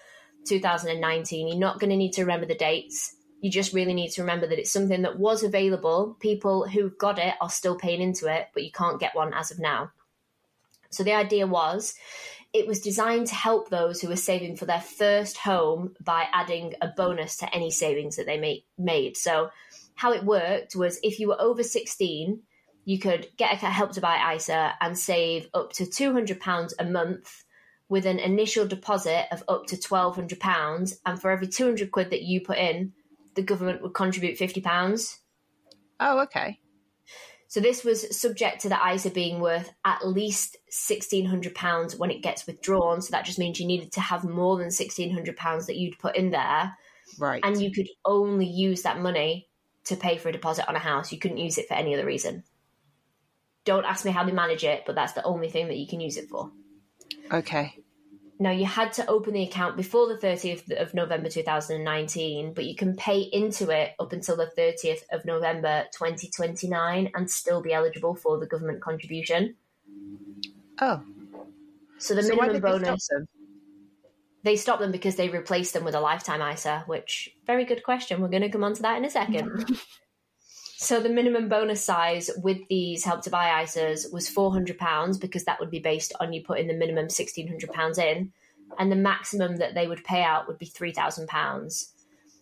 2019. 0.47 1.49
You're 1.49 1.57
not 1.57 1.81
going 1.81 1.91
to 1.91 1.97
need 1.97 2.13
to 2.13 2.23
remember 2.23 2.47
the 2.47 2.55
dates. 2.55 3.17
You 3.41 3.51
just 3.51 3.73
really 3.73 3.95
need 3.95 4.11
to 4.13 4.23
remember 4.23 4.47
that 4.47 4.59
it's 4.59 4.73
something 4.73 5.03
that 5.03 5.19
was 5.19 5.43
available. 5.43 6.17
People 6.21 6.69
who 6.69 6.91
got 6.91 7.19
it 7.19 7.35
are 7.41 7.51
still 7.51 7.77
paying 7.77 8.01
into 8.01 8.33
it, 8.33 8.49
but 8.55 8.65
you 8.65 8.71
can't 8.71 9.01
get 9.01 9.15
one 9.15 9.35
as 9.35 9.51
of 9.51 9.59
now. 9.59 9.91
So 10.91 11.03
the 11.03 11.15
idea 11.15 11.47
was 11.47 11.95
it 12.55 12.69
was 12.69 12.81
designed 12.81 13.27
to 13.27 13.35
help 13.35 13.69
those 13.69 14.01
who 14.01 14.09
were 14.09 14.17
saving 14.17 14.57
for 14.57 14.65
their 14.65 14.81
first 14.81 15.37
home 15.39 15.95
by 16.01 16.27
adding 16.33 16.75
a 16.81 16.87
bonus 16.87 17.37
to 17.39 17.53
any 17.53 17.71
savings 17.71 18.15
that 18.17 18.27
they 18.27 18.39
ma- 18.39 18.85
made. 18.85 19.17
So, 19.17 19.51
how 19.95 20.13
it 20.13 20.25
worked 20.25 20.75
was 20.75 20.99
if 21.03 21.19
you 21.19 21.29
were 21.29 21.41
over 21.41 21.63
16, 21.63 22.43
you 22.85 22.99
could 22.99 23.29
get 23.37 23.63
a 23.63 23.67
help 23.67 23.93
to 23.93 24.01
buy 24.01 24.35
ISA 24.35 24.75
and 24.81 24.99
save 24.99 25.49
up 25.55 25.73
to 25.73 25.85
£200 25.85 26.73
a 26.79 26.85
month 26.85 27.45
with 27.89 28.07
an 28.07 28.19
initial 28.19 28.67
deposit 28.67 29.27
of 29.33 29.45
up 29.49 29.67
to 29.67 29.77
£1,200. 29.77 30.95
And 31.07 31.21
for 31.21 31.31
every 31.31 31.47
200 31.47 31.91
quid 31.91 32.11
that 32.11 32.23
you 32.23 32.41
put 32.41 32.59
in, 32.59 32.93
the 33.35 33.43
government 33.43 33.83
would 33.83 33.95
contribute 33.95 34.39
£50. 34.39 35.19
Oh, 36.01 36.21
okay. 36.21 36.61
So 37.49 37.61
this 37.61 37.85
was 37.85 38.19
subject 38.19 38.63
to 38.63 38.69
the 38.69 38.79
ISA 38.93 39.11
being 39.11 39.41
worth 39.41 39.71
at 39.85 40.07
least 40.07 40.57
£1,600 40.73 41.99
when 41.99 42.11
it 42.11 42.23
gets 42.23 42.47
withdrawn. 42.47 43.01
So 43.01 43.13
that 43.13 43.25
just 43.25 43.39
means 43.39 43.61
you 43.61 43.67
needed 43.67 43.93
to 43.93 44.01
have 44.01 44.25
more 44.25 44.57
than 44.57 44.69
£1,600 44.69 45.67
that 45.67 45.77
you'd 45.77 45.99
put 45.99 46.17
in 46.17 46.31
there. 46.31 46.77
Right. 47.19 47.41
And 47.45 47.63
you 47.63 47.71
could 47.71 47.89
only 48.05 48.47
use 48.47 48.83
that 48.83 48.99
money 48.99 49.49
to 49.85 49.97
pay 49.97 50.17
for 50.19 50.29
a 50.29 50.33
deposit 50.33 50.69
on 50.69 50.77
a 50.77 50.81
house. 50.81 51.13
You 51.13 51.19
couldn't 51.19 51.39
use 51.39 51.59
it 51.59 51.69
for 51.69 51.75
any 51.75 51.95
other 51.95 52.07
reason. 52.07 52.45
Don't 53.65 53.85
ask 53.85 54.05
me 54.05 54.11
how 54.11 54.25
they 54.25 54.33
manage 54.33 54.65
it, 54.65 54.85
but 54.87 54.95
that's 54.95 55.13
the 55.13 55.23
only 55.23 55.49
thing 55.49 55.69
that 55.69 55.77
you 55.77 55.87
can 55.87 56.01
use 56.01 56.17
it 56.17 56.29
for. 56.29 56.51
okay. 57.33 57.75
Now, 58.39 58.51
you 58.51 58.67
had 58.67 58.93
to 58.95 59.07
open 59.07 59.33
the 59.33 59.45
account 59.45 59.77
before 59.77 60.09
the 60.09 60.17
30th 60.17 60.71
of 60.81 60.93
November 60.93 61.29
2019, 61.29 62.53
but 62.53 62.65
you 62.65 62.75
can 62.75 62.97
pay 62.97 63.21
into 63.21 63.71
it 63.71 63.93
up 64.01 64.13
until 64.13 64.37
the 64.37 64.51
30th 64.59 65.03
of 65.13 65.25
November 65.25 65.85
2029 65.93 67.13
and 67.15 67.31
still 67.31 67.63
be 67.63 67.73
eligible 67.73 68.17
for 68.17 68.39
the 68.39 68.47
government 68.47 68.83
contribution. 68.83 69.55
Oh. 70.81 71.01
So 71.99 72.17
the 72.17 72.25
so 72.25 72.31
minimum 72.31 72.55
did 72.55 72.63
they 72.63 72.69
stop 72.69 72.81
bonus. 72.83 73.09
They 74.45 74.57
stopped 74.57 74.81
them 74.81 74.93
because 74.93 75.17
they 75.17 75.31
replaced 75.31 75.73
them 75.73 75.85
with 75.85 75.95
a 75.95 76.01
lifetime 76.01 76.43
ISA, 76.43 76.85
which 76.87 77.31
very 77.47 77.65
good 77.65 77.83
question. 77.83 78.21
We're 78.21 78.29
going 78.29 78.43
to 78.43 78.51
come 78.51 78.63
on 78.63 78.75
to 78.75 78.83
that 78.83 78.99
in 78.99 79.05
a 79.07 79.11
second. 79.11 79.79
so 80.77 81.01
the 81.01 81.09
minimum 81.09 81.49
bonus 81.49 81.83
size 81.83 82.31
with 82.37 82.59
these 82.69 83.05
help 83.05 83.23
to 83.23 83.31
buy 83.31 83.65
ISAs 83.65 84.13
was 84.13 84.31
£400 84.31 85.19
because 85.19 85.45
that 85.45 85.59
would 85.61 85.71
be 85.71 85.79
based 85.79 86.13
on 86.21 86.35
you 86.35 86.43
putting 86.43 86.67
the 86.67 86.75
minimum 86.75 87.07
£1,600 87.07 87.99
in, 87.99 88.33
and 88.79 88.93
the 88.93 88.97
maximum 88.97 89.57
that 89.57 89.75
they 89.75 89.89
would 89.89 90.05
pay 90.05 90.23
out 90.23 90.47
would 90.47 90.59
be 90.59 90.67
£3,000. 90.67 91.87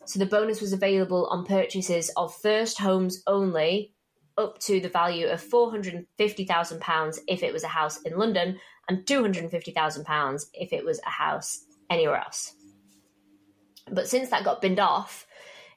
So 0.04 0.18
the 0.18 0.26
bonus 0.26 0.60
was 0.60 0.72
available 0.72 1.28
on 1.28 1.46
purchases 1.46 2.10
of 2.16 2.34
first 2.34 2.78
homes 2.78 3.22
only 3.28 3.92
up 4.36 4.58
to 4.58 4.80
the 4.80 4.88
value 4.88 5.28
of 5.28 5.40
£450,000 5.40 7.18
if 7.28 7.44
it 7.44 7.52
was 7.52 7.62
a 7.62 7.68
house 7.68 8.02
in 8.02 8.18
London 8.18 8.58
and 8.88 9.06
£250,000 9.06 10.46
if 10.54 10.72
it 10.72 10.84
was 10.84 11.00
a 11.06 11.10
house 11.10 11.64
anywhere 11.92 12.16
else. 12.16 12.54
But 13.90 14.08
since 14.08 14.30
that 14.30 14.44
got 14.44 14.62
binned 14.62 14.80
off, 14.80 15.26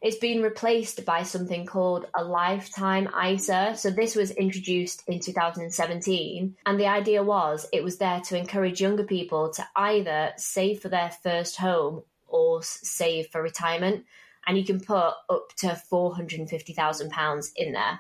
it's 0.02 0.18
been 0.18 0.44
replaced 0.44 1.06
by 1.06 1.24
something 1.24 1.66
called 1.66 2.06
a 2.14 2.24
lifetime 2.24 3.10
ISA. 3.10 3.76
So 3.76 3.90
this 3.90 4.16
was 4.16 4.32
introduced 4.32 5.04
in 5.08 5.20
2017. 5.20 6.56
And 6.66 6.80
the 6.80 6.88
idea 6.88 7.24
was 7.24 7.68
it 7.74 7.84
was 7.84 7.98
there 7.98 8.22
to 8.26 8.38
encourage 8.38 8.82
younger 8.82 9.04
people 9.04 9.50
to 9.54 9.68
either 9.76 10.34
save 10.38 10.82
for 10.82 10.90
their 10.90 11.10
first 11.24 11.58
home 11.58 12.04
or 12.28 12.62
save 12.62 13.28
for 13.28 13.42
retirement. 13.42 14.06
And 14.46 14.58
you 14.58 14.64
can 14.64 14.80
put 14.80 15.14
up 15.30 15.50
to 15.58 15.82
£450,000 15.92 17.52
in 17.56 17.74
there. 17.74 18.00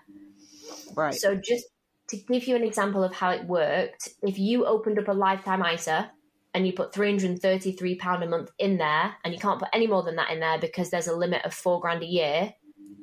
Right. 0.93 1.15
So 1.15 1.36
just 1.36 1.65
to 2.10 2.17
give 2.17 2.45
you 2.45 2.55
an 2.55 2.63
example 2.63 3.03
of 3.03 3.13
how 3.13 3.31
it 3.31 3.45
worked, 3.45 4.10
if 4.22 4.38
you 4.38 4.65
opened 4.65 5.00
up 5.00 5.07
a 5.07 5.13
lifetime 5.13 5.65
ISA 5.65 6.12
and 6.55 6.65
you 6.65 6.71
put 6.71 6.93
£333 6.93 8.24
a 8.24 8.27
month 8.27 8.50
in 8.57 8.77
there, 8.77 9.13
and 9.24 9.33
you 9.33 9.39
can't 9.39 9.59
put 9.59 9.67
any 9.74 9.88
more 9.88 10.03
than 10.03 10.15
that 10.15 10.31
in 10.31 10.39
there 10.39 10.57
because 10.57 10.89
there's 10.89 11.07
a 11.07 11.15
limit 11.15 11.43
of 11.43 11.53
four 11.53 11.81
grand 11.81 12.01
a 12.01 12.07
year, 12.07 12.53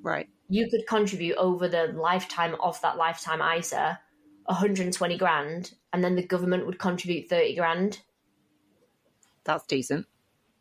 right. 0.03 0.27
you 0.49 0.69
could 0.71 0.87
contribute 0.89 1.37
over 1.37 1.69
the 1.69 1.89
lifetime 1.89 2.57
of 2.61 2.81
that 2.81 2.97
lifetime 2.97 3.43
ISA 3.43 4.01
120 4.47 5.19
grand, 5.19 5.75
and 5.93 6.03
then 6.03 6.17
the 6.17 6.27
government 6.27 6.65
would 6.65 6.79
contribute 6.79 7.29
30 7.29 7.55
grand. 7.55 8.01
That's 9.45 9.67
decent. 9.67 10.07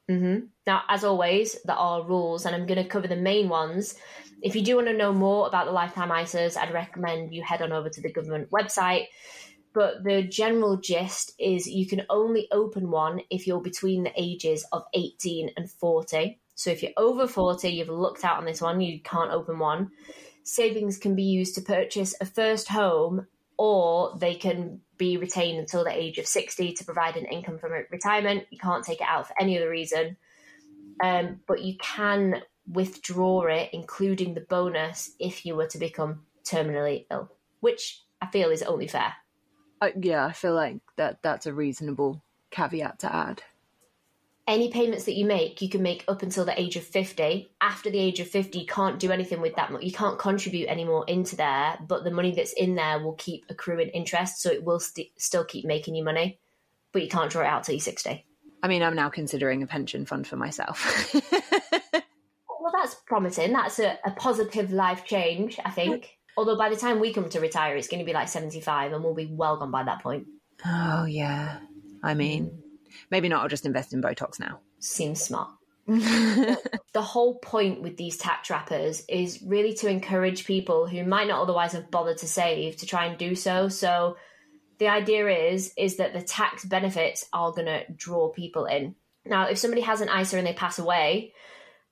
Mm-hmm. 0.10 0.48
Now, 0.68 0.84
as 0.90 1.06
always, 1.06 1.58
there 1.64 1.78
are 1.78 2.04
rules, 2.04 2.46
and 2.46 2.54
I'm 2.54 2.68
going 2.68 2.84
to 2.84 2.90
cover 2.90 3.08
the 3.08 3.16
main 3.16 3.48
ones. 3.48 3.96
If 4.42 4.54
you 4.54 4.64
do 4.64 4.76
want 4.76 4.88
to 4.88 4.94
know 4.94 5.14
more 5.14 5.48
about 5.48 5.66
the 5.66 5.72
lifetime 5.72 6.10
ISAs, 6.10 6.58
I'd 6.58 6.74
recommend 6.74 7.34
you 7.34 7.42
head 7.42 7.62
on 7.62 7.72
over 7.72 7.88
to 7.88 8.02
the 8.02 8.12
government 8.12 8.52
website. 8.52 9.06
But 9.74 10.04
the 10.04 10.24
general 10.24 10.78
gist 10.78 11.34
is 11.40 11.68
you 11.68 11.88
can 11.88 12.04
only 12.10 12.48
open 12.52 12.92
one 12.92 13.22
if 13.30 13.48
you're 13.48 13.62
between 13.62 14.04
the 14.04 14.12
ages 14.18 14.66
of 14.72 14.84
18 14.94 15.52
and 15.56 15.70
40. 15.70 16.40
So 16.56 16.72
if 16.72 16.84
you're 16.84 16.92
over 16.98 17.28
40, 17.28 17.70
you've 17.70 17.90
looked 17.90 18.26
out 18.26 18.38
on 18.38 18.46
this 18.46 18.62
one, 18.62 18.82
you 18.82 19.00
can't 19.02 19.32
open 19.32 19.60
one. 19.60 19.92
Savings 20.44 20.98
can 20.98 21.16
be 21.16 21.24
used 21.24 21.56
to 21.56 21.62
purchase 21.62 22.16
a 22.20 22.26
first 22.26 22.68
home 22.68 23.28
or 23.58 24.18
they 24.18 24.36
can 24.36 24.82
be 24.98 25.18
retained 25.18 25.60
until 25.60 25.84
the 25.84 25.96
age 25.96 26.18
of 26.18 26.28
60 26.28 26.74
to 26.74 26.86
provide 26.86 27.16
an 27.16 27.26
income 27.26 27.58
from 27.58 27.72
retirement. 27.92 28.46
You 28.50 28.58
can't 28.58 28.84
take 28.84 29.02
it 29.02 29.08
out 29.08 29.28
for 29.28 29.36
any 29.40 29.58
other 29.58 29.70
reason. 29.70 30.18
Um, 31.04 31.40
but 31.48 31.62
you 31.62 31.78
can 31.78 32.42
withdraw 32.68 33.46
it, 33.46 33.70
including 33.74 34.34
the 34.34 34.42
bonus, 34.42 35.12
if 35.20 35.46
you 35.46 35.56
were 35.56 35.68
to 35.68 35.78
become 35.78 36.22
terminally 36.44 37.06
ill, 37.12 37.32
which 37.60 38.04
I 38.22 38.28
feel 38.28 38.50
is 38.50 38.64
only 38.64 38.88
fair. 38.88 39.14
Uh, 39.82 39.90
yeah, 40.00 40.26
I 40.26 40.32
feel 40.32 40.54
like 40.54 40.78
that 40.98 41.24
that's 41.24 41.48
a 41.48 41.54
reasonable 41.54 42.22
caveat 42.52 43.00
to 43.00 43.14
add. 43.14 43.42
Any 44.48 44.70
payments 44.72 45.06
that 45.06 45.16
you 45.16 45.26
make, 45.26 45.62
you 45.62 45.70
can 45.70 45.82
make 45.82 46.04
up 46.08 46.24
until 46.24 46.46
the 46.46 46.60
age 46.60 46.76
of 46.76 46.84
50. 46.84 47.52
After 47.62 47.90
the 47.90 48.00
age 48.00 48.20
of 48.20 48.28
50, 48.28 48.60
you 48.60 48.66
can't 48.66 49.00
do 49.00 49.12
anything 49.12 49.40
with 49.42 49.56
that. 49.56 49.72
money. 49.72 49.86
You 49.86 49.92
can't 49.92 50.20
contribute 50.20 50.68
anymore 50.68 51.06
into 51.08 51.36
there, 51.36 51.78
but 51.88 52.04
the 52.04 52.12
money 52.12 52.32
that's 52.32 52.54
in 52.54 52.76
there 52.76 53.00
will 53.00 53.14
keep 53.14 53.46
accruing 53.50 53.90
interest, 53.90 54.42
so 54.42 54.52
it 54.52 54.64
will 54.64 54.80
st- 54.80 55.12
still 55.18 55.46
keep 55.46 55.66
making 55.66 55.96
you 55.96 56.04
money, 56.04 56.40
but 56.92 57.02
you 57.02 57.08
can't 57.08 57.32
draw 57.32 57.44
it 57.44 57.48
out 57.48 57.64
till 57.64 57.76
you're 57.76 57.82
60. 57.82 58.26
I 58.64 58.68
mean, 58.68 58.84
I'm 58.84 58.96
now 58.96 59.10
considering 59.10 59.64
a 59.64 59.68
pension 59.68 60.06
fund 60.06 60.28
for 60.28 60.36
myself. 60.36 61.14
well, 61.14 62.72
that's 62.74 62.96
promising. 63.06 63.54
That's 63.54 63.80
a, 63.80 63.98
a 64.06 64.12
positive 64.12 64.72
life 64.72 65.06
change, 65.06 65.60
I 65.64 65.72
think. 65.72 66.18
Although 66.38 66.58
by 66.58 66.70
the 66.70 66.76
time 66.76 67.00
we 67.00 67.14
come 67.14 67.30
to 67.30 67.40
retire, 67.40 67.76
it's 67.76 67.88
going 67.88 68.00
to 68.00 68.06
be 68.06 68.14
like 68.14 68.30
75 68.30 68.94
and 68.94 69.04
we'll 69.04 69.14
be 69.14 69.26
well 69.26 69.58
gone 69.58 69.72
by 69.72 69.84
that 69.84 70.02
point. 70.02 70.28
Oh, 70.66 71.06
yeah. 71.06 71.60
I 72.04 72.14
mean, 72.14 72.64
maybe 73.10 73.30
not. 73.30 73.42
I'll 73.42 73.50
just 73.50 73.66
invest 73.66 73.94
in 73.94 74.02
Botox 74.02 74.40
now. 74.40 74.60
Seems 74.80 75.22
smart. 75.22 75.50
the 75.88 76.58
whole 77.02 77.40
point 77.40 77.82
with 77.82 77.98
these 77.98 78.18
tax 78.18 78.50
wrappers 78.50 79.04
is 79.10 79.42
really 79.42 79.74
to 79.74 79.90
encourage 79.90 80.46
people 80.46 80.88
who 80.88 81.04
might 81.04 81.28
not 81.28 81.42
otherwise 81.42 81.74
have 81.74 81.92
bothered 81.92 82.20
to 82.20 82.28
save 82.28 82.78
to 82.78 82.86
try 82.86 83.06
and 83.06 83.18
do 83.18 83.36
so. 83.36 83.68
So 83.68 84.16
the 84.78 84.88
idea 84.88 85.28
is 85.28 85.74
is 85.78 85.98
that 85.98 86.14
the 86.14 86.22
tax 86.22 86.64
benefits 86.64 87.26
are 87.34 87.52
going 87.52 87.66
to 87.66 87.84
draw 87.94 88.30
people 88.30 88.66
in. 88.66 88.96
Now, 89.26 89.48
if 89.48 89.58
somebody 89.58 89.82
has 89.82 90.02
an 90.02 90.10
ISA 90.10 90.38
and 90.38 90.48
they 90.48 90.54
pass 90.54 90.80
away, 90.80 91.34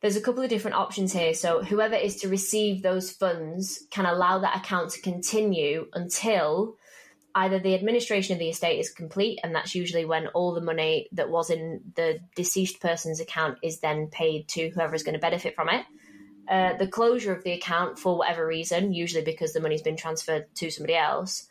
there's 0.01 0.15
a 0.15 0.21
couple 0.21 0.43
of 0.43 0.49
different 0.49 0.77
options 0.77 1.11
here. 1.11 1.33
So 1.33 1.63
whoever 1.63 1.95
is 1.95 2.17
to 2.17 2.29
receive 2.29 2.81
those 2.81 3.11
funds 3.11 3.83
can 3.91 4.05
allow 4.05 4.39
that 4.39 4.57
account 4.57 4.91
to 4.91 5.01
continue 5.01 5.87
until 5.93 6.75
either 7.35 7.59
the 7.59 7.75
administration 7.75 8.33
of 8.33 8.39
the 8.39 8.49
estate 8.49 8.79
is 8.79 8.91
complete, 8.91 9.39
and 9.43 9.53
that's 9.53 9.75
usually 9.75 10.05
when 10.05 10.27
all 10.27 10.53
the 10.53 10.61
money 10.61 11.07
that 11.11 11.29
was 11.29 11.49
in 11.49 11.81
the 11.95 12.19
deceased 12.35 12.81
person's 12.81 13.19
account 13.19 13.57
is 13.61 13.79
then 13.79 14.07
paid 14.07 14.47
to 14.47 14.69
whoever 14.69 14.95
is 14.95 15.03
going 15.03 15.13
to 15.13 15.19
benefit 15.19 15.55
from 15.55 15.69
it. 15.69 15.85
Uh, 16.49 16.75
the 16.77 16.87
closure 16.87 17.33
of 17.33 17.43
the 17.43 17.51
account 17.51 17.99
for 17.99 18.17
whatever 18.17 18.45
reason, 18.45 18.93
usually 18.93 19.23
because 19.23 19.53
the 19.53 19.59
money's 19.59 19.83
been 19.83 19.97
transferred 19.97 20.45
to 20.55 20.71
somebody 20.71 20.95
else, 20.95 21.47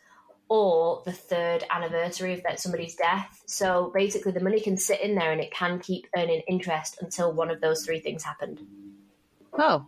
or 0.48 1.02
the 1.04 1.12
third 1.12 1.64
anniversary 1.70 2.32
of 2.32 2.42
that 2.42 2.60
somebody's 2.60 2.94
death. 2.94 3.42
So 3.46 3.90
basically, 3.94 4.32
the 4.32 4.40
money 4.40 4.60
can 4.60 4.76
sit 4.76 5.00
in 5.00 5.14
there 5.14 5.32
and 5.32 5.40
it 5.40 5.52
can 5.52 5.78
keep 5.78 6.06
earning 6.16 6.42
interest 6.48 6.98
until 7.00 7.32
one 7.32 7.50
of 7.50 7.60
those 7.60 7.84
three 7.84 8.00
things 8.00 8.24
happened. 8.24 8.60
Oh. 9.52 9.86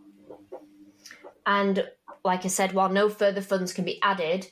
And 1.47 1.89
like 2.25 2.45
I 2.45 2.49
said, 2.49 2.73
while 2.73 2.91
no 2.91 3.09
further 3.09 3.41
funds 3.41 3.73
can 3.73 3.85
be 3.85 4.01
added, 4.03 4.47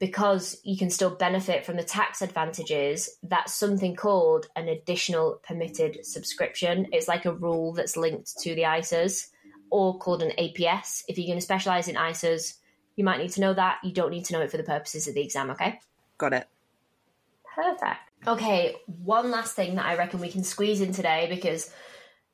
because 0.00 0.60
you 0.64 0.76
can 0.76 0.90
still 0.90 1.14
benefit 1.14 1.64
from 1.64 1.76
the 1.76 1.84
tax 1.84 2.20
advantages, 2.20 3.08
that's 3.22 3.54
something 3.54 3.94
called 3.94 4.46
an 4.56 4.68
additional 4.68 5.40
permitted 5.46 6.04
subscription. 6.04 6.88
It's 6.92 7.08
like 7.08 7.26
a 7.26 7.32
rule 7.32 7.72
that's 7.72 7.96
linked 7.96 8.36
to 8.40 8.54
the 8.54 8.62
ISAs 8.62 9.28
or 9.70 9.98
called 9.98 10.22
an 10.22 10.32
APS. 10.38 11.04
If 11.08 11.16
you're 11.16 11.28
going 11.28 11.38
to 11.38 11.44
specialize 11.44 11.88
in 11.88 11.94
ISAs, 11.94 12.54
you 12.96 13.04
might 13.04 13.18
need 13.18 13.32
to 13.32 13.40
know 13.40 13.54
that. 13.54 13.78
You 13.82 13.92
don't 13.92 14.10
need 14.10 14.24
to 14.26 14.32
know 14.32 14.40
it 14.40 14.50
for 14.50 14.56
the 14.56 14.62
purposes 14.62 15.08
of 15.08 15.14
the 15.14 15.22
exam, 15.22 15.50
okay? 15.50 15.80
Got 16.18 16.32
it. 16.32 16.48
Perfect. 17.54 18.00
Okay, 18.26 18.76
one 18.86 19.30
last 19.30 19.54
thing 19.54 19.74
that 19.76 19.86
I 19.86 19.96
reckon 19.96 20.20
we 20.20 20.30
can 20.30 20.44
squeeze 20.44 20.80
in 20.80 20.92
today 20.92 21.26
because 21.28 21.70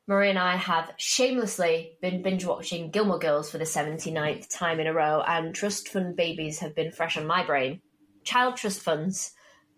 Marie 0.07 0.29
and 0.29 0.39
I 0.39 0.55
have 0.55 0.91
shamelessly 0.97 1.97
been 2.01 2.21
binge 2.21 2.45
watching 2.45 2.91
Gilmore 2.91 3.19
Girls 3.19 3.51
for 3.51 3.57
the 3.57 3.65
79th 3.65 4.47
time 4.49 4.79
in 4.79 4.87
a 4.87 4.93
row, 4.93 5.21
and 5.25 5.53
trust 5.53 5.89
fund 5.89 6.15
babies 6.15 6.59
have 6.59 6.75
been 6.75 6.91
fresh 6.91 7.17
on 7.17 7.27
my 7.27 7.45
brain. 7.45 7.81
Child 8.23 8.57
trust 8.57 8.81
funds. 8.81 9.31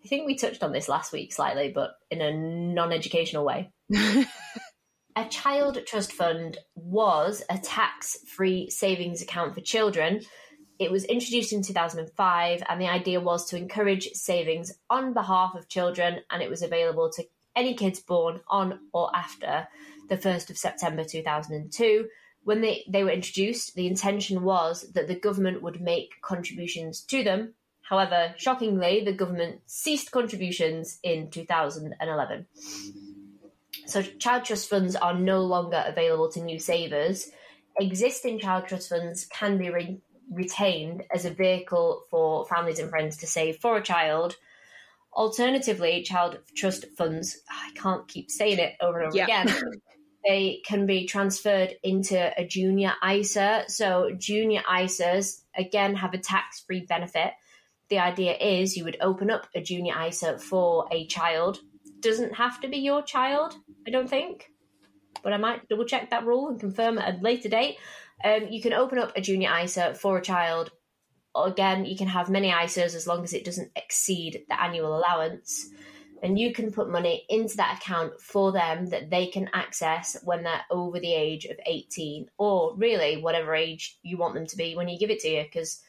I 0.04 0.08
think 0.08 0.26
we 0.26 0.36
touched 0.36 0.62
on 0.62 0.72
this 0.72 0.88
last 0.88 1.12
week 1.12 1.32
slightly, 1.32 1.72
but 1.74 1.92
in 2.10 2.20
a 2.20 2.32
non 2.32 2.92
educational 2.92 3.44
way. 3.44 3.70
a 5.16 5.24
child 5.28 5.78
trust 5.86 6.12
fund 6.12 6.58
was 6.74 7.42
a 7.50 7.58
tax 7.58 8.18
free 8.26 8.70
savings 8.70 9.22
account 9.22 9.54
for 9.54 9.60
children 9.60 10.20
it 10.78 10.90
was 10.90 11.04
introduced 11.04 11.52
in 11.52 11.62
2005, 11.62 12.62
and 12.68 12.80
the 12.80 12.88
idea 12.88 13.20
was 13.20 13.46
to 13.46 13.56
encourage 13.56 14.10
savings 14.12 14.72
on 14.90 15.14
behalf 15.14 15.54
of 15.54 15.68
children, 15.68 16.20
and 16.30 16.42
it 16.42 16.50
was 16.50 16.62
available 16.62 17.10
to 17.10 17.24
any 17.54 17.74
kids 17.74 18.00
born 18.00 18.40
on 18.48 18.80
or 18.92 19.14
after 19.14 19.68
the 20.08 20.16
1st 20.16 20.50
of 20.50 20.58
September 20.58 21.04
2002. 21.04 22.08
When 22.42 22.60
they, 22.60 22.84
they 22.88 23.04
were 23.04 23.10
introduced, 23.10 23.74
the 23.74 23.86
intention 23.86 24.42
was 24.42 24.92
that 24.92 25.08
the 25.08 25.18
government 25.18 25.62
would 25.62 25.80
make 25.80 26.20
contributions 26.20 27.00
to 27.02 27.22
them. 27.22 27.54
However, 27.82 28.34
shockingly, 28.36 29.02
the 29.04 29.12
government 29.12 29.60
ceased 29.66 30.10
contributions 30.10 30.98
in 31.02 31.30
2011. 31.30 32.46
So, 33.86 34.02
child 34.02 34.44
trust 34.44 34.68
funds 34.68 34.96
are 34.96 35.14
no 35.14 35.42
longer 35.42 35.82
available 35.86 36.30
to 36.32 36.40
new 36.40 36.58
savers. 36.58 37.30
Existing 37.78 38.40
child 38.40 38.66
trust 38.66 38.88
funds 38.88 39.26
can 39.26 39.58
be 39.58 39.70
re- 39.70 40.00
retained 40.30 41.04
as 41.12 41.24
a 41.24 41.30
vehicle 41.30 42.04
for 42.10 42.44
families 42.46 42.78
and 42.78 42.90
friends 42.90 43.18
to 43.18 43.26
save 43.26 43.56
for 43.56 43.76
a 43.76 43.82
child. 43.82 44.36
Alternatively, 45.12 46.02
child 46.02 46.38
trust 46.56 46.86
funds, 46.96 47.38
I 47.48 47.70
can't 47.74 48.08
keep 48.08 48.30
saying 48.30 48.58
it 48.58 48.74
over 48.80 48.98
and 48.98 49.08
over 49.08 49.16
yeah. 49.16 49.42
again, 49.42 49.72
they 50.26 50.62
can 50.66 50.86
be 50.86 51.06
transferred 51.06 51.74
into 51.82 52.32
a 52.36 52.46
junior 52.46 52.94
ISA. 53.06 53.64
So, 53.68 54.10
junior 54.18 54.62
ISAs, 54.62 55.42
again, 55.56 55.94
have 55.96 56.14
a 56.14 56.18
tax 56.18 56.60
free 56.60 56.80
benefit. 56.80 57.32
The 57.90 57.98
idea 57.98 58.34
is 58.34 58.76
you 58.76 58.84
would 58.84 58.96
open 59.00 59.30
up 59.30 59.46
a 59.54 59.60
junior 59.60 59.94
ISA 60.02 60.38
for 60.38 60.88
a 60.90 61.06
child 61.06 61.60
doesn't 62.04 62.34
have 62.34 62.60
to 62.60 62.68
be 62.68 62.76
your 62.76 63.02
child, 63.02 63.56
I 63.86 63.90
don't 63.90 64.08
think. 64.08 64.50
But 65.22 65.32
I 65.32 65.38
might 65.38 65.66
double 65.68 65.86
check 65.86 66.10
that 66.10 66.26
rule 66.26 66.48
and 66.48 66.60
confirm 66.60 66.98
at 66.98 67.18
a 67.18 67.22
later 67.22 67.48
date. 67.48 67.78
Um, 68.22 68.48
you 68.48 68.60
can 68.60 68.72
open 68.72 68.98
up 68.98 69.12
a 69.16 69.20
junior 69.20 69.50
ISA 69.62 69.94
for 69.94 70.18
a 70.18 70.22
child. 70.22 70.70
Again, 71.34 71.84
you 71.84 71.96
can 71.96 72.08
have 72.08 72.30
many 72.30 72.50
ISAs 72.50 72.94
as 72.94 73.06
long 73.06 73.24
as 73.24 73.32
it 73.32 73.44
doesn't 73.44 73.72
exceed 73.76 74.44
the 74.48 74.62
annual 74.62 74.96
allowance. 74.96 75.68
And 76.22 76.38
you 76.38 76.54
can 76.54 76.72
put 76.72 76.88
money 76.88 77.24
into 77.28 77.56
that 77.56 77.78
account 77.78 78.20
for 78.20 78.52
them 78.52 78.86
that 78.86 79.10
they 79.10 79.26
can 79.26 79.50
access 79.52 80.16
when 80.24 80.42
they're 80.42 80.64
over 80.70 80.98
the 80.98 81.12
age 81.12 81.44
of 81.44 81.58
18, 81.66 82.30
or 82.38 82.74
really 82.76 83.20
whatever 83.20 83.54
age 83.54 83.98
you 84.02 84.16
want 84.16 84.34
them 84.34 84.46
to 84.46 84.56
be 84.56 84.74
when 84.74 84.88
you 84.88 84.98
give 84.98 85.10
it 85.10 85.20
to 85.20 85.28
you. 85.28 85.42
Because 85.42 85.82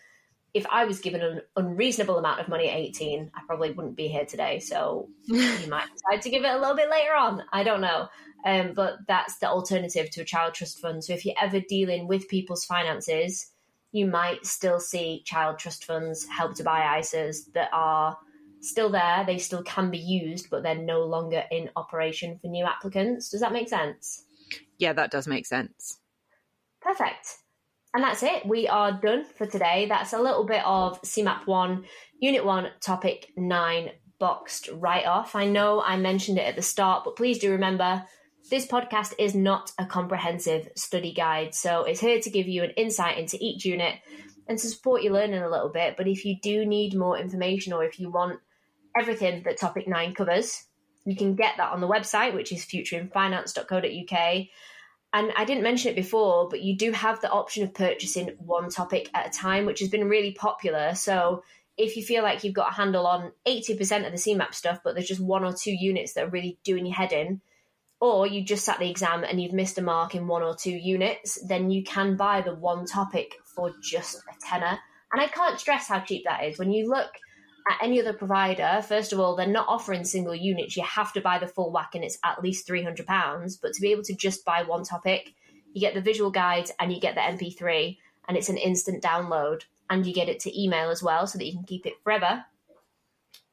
if 0.55 0.65
I 0.71 0.85
was 0.85 1.01
given 1.01 1.21
an 1.21 1.41
unreasonable 1.57 2.17
amount 2.17 2.39
of 2.39 2.47
money 2.47 2.69
at 2.69 2.77
18, 2.77 3.29
I 3.35 3.41
probably 3.45 3.71
wouldn't 3.71 3.97
be 3.97 4.07
here 4.07 4.25
today. 4.25 4.59
So 4.59 5.09
you 5.25 5.67
might 5.69 5.87
decide 5.93 6.21
to 6.21 6.29
give 6.29 6.45
it 6.45 6.51
a 6.51 6.57
little 6.57 6.77
bit 6.77 6.89
later 6.89 7.13
on. 7.13 7.43
I 7.51 7.63
don't 7.63 7.81
know. 7.81 8.07
Um, 8.45 8.71
but 8.73 8.99
that's 9.05 9.37
the 9.39 9.49
alternative 9.49 10.09
to 10.11 10.21
a 10.21 10.25
child 10.25 10.53
trust 10.53 10.79
fund. 10.79 11.03
So 11.03 11.11
if 11.11 11.25
you're 11.25 11.35
ever 11.41 11.59
dealing 11.59 12.07
with 12.07 12.29
people's 12.29 12.63
finances, 12.63 13.51
you 13.91 14.05
might 14.05 14.45
still 14.45 14.79
see 14.79 15.23
child 15.25 15.59
trust 15.59 15.83
funds 15.83 16.25
help 16.25 16.55
to 16.55 16.63
buy 16.63 16.99
ISAs 16.99 17.51
that 17.53 17.69
are 17.73 18.17
still 18.61 18.89
there. 18.89 19.25
They 19.25 19.39
still 19.39 19.63
can 19.63 19.91
be 19.91 19.97
used, 19.97 20.49
but 20.49 20.63
they're 20.63 20.75
no 20.75 21.01
longer 21.01 21.43
in 21.51 21.69
operation 21.75 22.39
for 22.39 22.47
new 22.47 22.63
applicants. 22.65 23.29
Does 23.29 23.41
that 23.41 23.51
make 23.51 23.67
sense? 23.67 24.23
Yeah, 24.77 24.93
that 24.93 25.11
does 25.11 25.27
make 25.27 25.45
sense. 25.45 25.99
Perfect. 26.81 27.39
And 27.95 28.03
that's 28.03 28.23
it. 28.23 28.45
We 28.45 28.67
are 28.67 28.91
done 28.91 29.23
for 29.23 29.45
today. 29.45 29.85
That's 29.87 30.11
a 30.11 30.19
little 30.19 30.43
bit 30.43 30.61
of 30.65 31.01
CeMAP 31.03 31.47
1, 31.47 31.85
Unit 32.19 32.43
1, 32.43 32.67
Topic 32.81 33.31
9 33.37 33.89
boxed 34.19 34.67
right 34.73 35.05
off. 35.05 35.33
I 35.33 35.45
know 35.45 35.81
I 35.81 35.95
mentioned 35.95 36.37
it 36.37 36.45
at 36.45 36.57
the 36.57 36.61
start, 36.61 37.05
but 37.05 37.15
please 37.15 37.39
do 37.39 37.53
remember 37.53 38.03
this 38.51 38.67
podcast 38.67 39.13
is 39.17 39.33
not 39.33 39.71
a 39.79 39.85
comprehensive 39.85 40.67
study 40.75 41.13
guide, 41.13 41.55
so 41.55 41.85
it's 41.85 42.01
here 42.01 42.19
to 42.19 42.29
give 42.29 42.49
you 42.49 42.63
an 42.63 42.71
insight 42.71 43.17
into 43.17 43.37
each 43.39 43.63
unit 43.63 43.93
and 44.49 44.59
to 44.59 44.67
support 44.67 45.01
your 45.01 45.13
learning 45.13 45.41
a 45.41 45.49
little 45.49 45.69
bit. 45.69 45.95
But 45.95 46.09
if 46.09 46.25
you 46.25 46.35
do 46.43 46.65
need 46.65 46.97
more 46.97 47.17
information 47.17 47.71
or 47.71 47.85
if 47.85 47.97
you 47.97 48.11
want 48.11 48.41
everything 48.99 49.43
that 49.43 49.57
Topic 49.57 49.87
9 49.87 50.13
covers, 50.15 50.65
you 51.05 51.15
can 51.15 51.35
get 51.35 51.55
that 51.55 51.71
on 51.71 51.79
the 51.79 51.87
website, 51.87 52.33
which 52.33 52.51
is 52.51 52.65
futureinfinance.co.uk. 52.65 54.47
And 55.15 55.31
I 55.37 55.45
didn't 55.45 55.63
mention 55.63 55.91
it 55.91 55.95
before, 55.95 56.49
but 56.49 56.61
you 56.61 56.75
do 56.75 56.91
have 56.91 57.21
the 57.21 57.31
option 57.31 57.63
of 57.63 57.73
purchasing 57.73 58.35
one 58.37 58.69
topic 58.69 59.09
at 59.13 59.27
a 59.27 59.29
time, 59.29 59.65
which 59.65 59.79
has 59.79 59.87
been 59.87 60.09
really 60.09 60.33
popular. 60.33 60.93
So 60.93 61.41
if 61.77 61.95
you 61.95 62.03
feel 62.03 62.21
like 62.21 62.43
you've 62.43 62.53
got 62.53 62.73
a 62.73 62.75
handle 62.75 63.07
on 63.07 63.31
80% 63.47 64.05
of 64.05 64.11
the 64.11 64.17
CeMAP 64.17 64.53
stuff, 64.53 64.81
but 64.83 64.93
there's 64.93 65.07
just 65.07 65.21
one 65.21 65.45
or 65.45 65.53
two 65.53 65.71
units 65.71 66.11
that 66.13 66.25
are 66.25 66.29
really 66.29 66.57
doing 66.65 66.85
your 66.85 66.95
head 66.95 67.13
in, 67.13 67.39
or 68.01 68.27
you 68.27 68.43
just 68.43 68.65
sat 68.65 68.77
the 68.77 68.89
exam 68.89 69.23
and 69.23 69.41
you've 69.41 69.53
missed 69.53 69.77
a 69.77 69.81
mark 69.81 70.15
in 70.15 70.27
one 70.27 70.43
or 70.43 70.53
two 70.53 70.75
units, 70.75 71.39
then 71.47 71.71
you 71.71 71.81
can 71.85 72.17
buy 72.17 72.41
the 72.41 72.53
one 72.53 72.85
topic 72.85 73.35
for 73.45 73.71
just 73.81 74.17
a 74.17 74.45
tenner. 74.45 74.77
And 75.13 75.21
I 75.21 75.27
can't 75.27 75.57
stress 75.57 75.87
how 75.87 76.01
cheap 76.01 76.25
that 76.25 76.43
is. 76.43 76.59
When 76.59 76.73
you 76.73 76.89
look 76.89 77.11
at 77.67 77.79
any 77.81 77.99
other 77.99 78.13
provider, 78.13 78.83
first 78.87 79.11
of 79.11 79.19
all, 79.19 79.35
they're 79.35 79.47
not 79.47 79.67
offering 79.67 80.03
single 80.03 80.35
units. 80.35 80.77
You 80.77 80.83
have 80.83 81.13
to 81.13 81.21
buy 81.21 81.39
the 81.39 81.47
full 81.47 81.71
whack 81.71 81.95
and 81.95 82.03
it's 82.03 82.19
at 82.23 82.43
least 82.43 82.67
£300. 82.67 83.59
But 83.61 83.73
to 83.73 83.81
be 83.81 83.91
able 83.91 84.03
to 84.03 84.15
just 84.15 84.45
buy 84.45 84.63
one 84.63 84.83
topic, 84.83 85.33
you 85.73 85.81
get 85.81 85.95
the 85.95 86.01
visual 86.01 86.29
guide 86.29 86.69
and 86.79 86.93
you 86.93 86.99
get 86.99 87.15
the 87.15 87.21
MP3, 87.21 87.97
and 88.27 88.37
it's 88.37 88.49
an 88.49 88.57
instant 88.57 89.03
download. 89.03 89.63
And 89.89 90.05
you 90.05 90.13
get 90.13 90.29
it 90.29 90.39
to 90.41 90.61
email 90.61 90.89
as 90.89 91.03
well 91.03 91.27
so 91.27 91.37
that 91.37 91.45
you 91.45 91.53
can 91.53 91.63
keep 91.63 91.85
it 91.85 92.01
forever. 92.03 92.43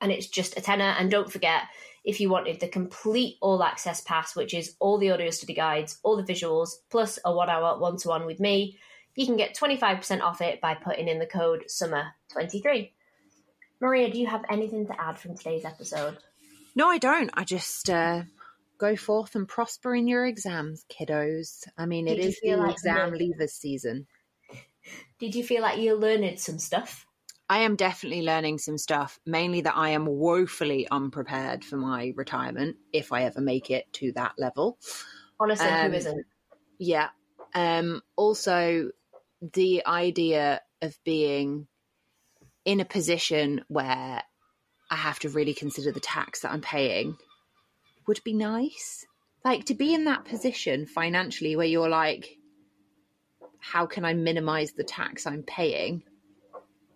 And 0.00 0.10
it's 0.10 0.28
just 0.28 0.56
a 0.56 0.62
tenner. 0.62 0.94
And 0.98 1.10
don't 1.10 1.30
forget, 1.30 1.64
if 2.04 2.20
you 2.20 2.30
wanted 2.30 2.58
the 2.58 2.68
complete 2.68 3.36
all 3.40 3.62
access 3.62 4.00
pass, 4.00 4.34
which 4.34 4.54
is 4.54 4.74
all 4.78 4.98
the 4.98 5.10
audio 5.10 5.30
study 5.30 5.54
guides, 5.54 5.98
all 6.02 6.16
the 6.16 6.32
visuals, 6.32 6.70
plus 6.90 7.18
a 7.24 7.34
one 7.34 7.50
hour 7.50 7.78
one 7.78 7.98
to 7.98 8.08
one 8.08 8.24
with 8.24 8.40
me, 8.40 8.78
you 9.14 9.26
can 9.26 9.36
get 9.36 9.56
25% 9.56 10.22
off 10.22 10.40
it 10.40 10.60
by 10.60 10.74
putting 10.74 11.06
in 11.06 11.18
the 11.18 11.26
code 11.26 11.64
SUMMER23. 11.68 12.90
Maria, 13.82 14.08
do 14.08 14.16
you 14.16 14.28
have 14.28 14.44
anything 14.48 14.86
to 14.86 14.98
add 14.98 15.18
from 15.18 15.36
today's 15.36 15.64
episode? 15.64 16.16
No, 16.76 16.88
I 16.88 16.98
don't. 16.98 17.30
I 17.34 17.42
just 17.42 17.90
uh, 17.90 18.22
go 18.78 18.94
forth 18.94 19.34
and 19.34 19.48
prosper 19.48 19.92
in 19.92 20.06
your 20.06 20.24
exams, 20.24 20.84
kiddos. 20.88 21.66
I 21.76 21.86
mean, 21.86 22.04
Did 22.04 22.20
it 22.20 22.26
is 22.26 22.40
the 22.40 22.54
like 22.54 22.70
exam 22.70 23.10
leavers 23.10 23.50
season. 23.50 24.06
Did 25.18 25.34
you 25.34 25.42
feel 25.42 25.62
like 25.62 25.80
you 25.80 25.96
learned 25.96 26.38
some 26.38 26.60
stuff? 26.60 27.06
I 27.48 27.62
am 27.62 27.74
definitely 27.74 28.22
learning 28.22 28.58
some 28.58 28.78
stuff, 28.78 29.18
mainly 29.26 29.62
that 29.62 29.76
I 29.76 29.90
am 29.90 30.06
woefully 30.06 30.86
unprepared 30.88 31.64
for 31.64 31.76
my 31.76 32.12
retirement 32.14 32.76
if 32.92 33.12
I 33.12 33.24
ever 33.24 33.40
make 33.40 33.68
it 33.68 33.92
to 33.94 34.12
that 34.12 34.34
level. 34.38 34.78
Honestly, 35.40 35.66
um, 35.66 35.90
who 35.90 35.96
isn't? 35.96 36.26
Yeah. 36.78 37.08
Um, 37.52 38.00
also, 38.14 38.90
the 39.52 39.84
idea 39.84 40.60
of 40.80 40.96
being 41.04 41.66
in 42.64 42.80
a 42.80 42.84
position 42.84 43.64
where 43.68 44.22
I 44.90 44.96
have 44.96 45.18
to 45.20 45.28
really 45.28 45.54
consider 45.54 45.92
the 45.92 46.00
tax 46.00 46.40
that 46.40 46.52
I'm 46.52 46.60
paying 46.60 47.16
would 48.06 48.20
be 48.24 48.34
nice. 48.34 49.06
Like 49.44 49.64
to 49.66 49.74
be 49.74 49.94
in 49.94 50.04
that 50.04 50.24
position 50.24 50.86
financially 50.86 51.56
where 51.56 51.66
you're 51.66 51.88
like, 51.88 52.38
how 53.58 53.86
can 53.86 54.04
I 54.04 54.14
minimize 54.14 54.72
the 54.72 54.84
tax 54.84 55.26
I'm 55.26 55.42
paying? 55.42 56.02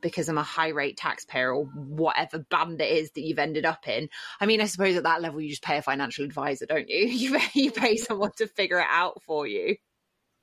because 0.01 0.29
I'm 0.29 0.39
a 0.39 0.43
high 0.43 0.69
rate 0.69 0.97
taxpayer 0.97 1.53
or 1.53 1.65
whatever 1.65 2.39
band 2.39 2.81
it 2.81 2.91
is 2.91 3.11
that 3.13 3.23
you've 3.23 3.39
ended 3.39 3.67
up 3.67 3.89
in. 3.89 4.09
I 4.41 4.47
mean, 4.47 4.61
I 4.61 4.67
suppose 4.67 4.97
at 4.97 5.03
that 5.03 5.21
level 5.21 5.41
you 5.41 5.51
just 5.51 5.65
pay 5.65 5.79
a 5.79 5.83
financial 5.83 6.25
advisor, 6.25 6.67
don't 6.67 6.89
you? 6.89 7.07
You 7.17 7.39
pay, 7.39 7.61
you 7.61 7.73
pay 7.73 7.97
someone 7.97 8.31
to 8.37 8.47
figure 8.47 8.79
it 8.79 8.87
out 8.89 9.23
for 9.23 9.47
you. 9.47 9.77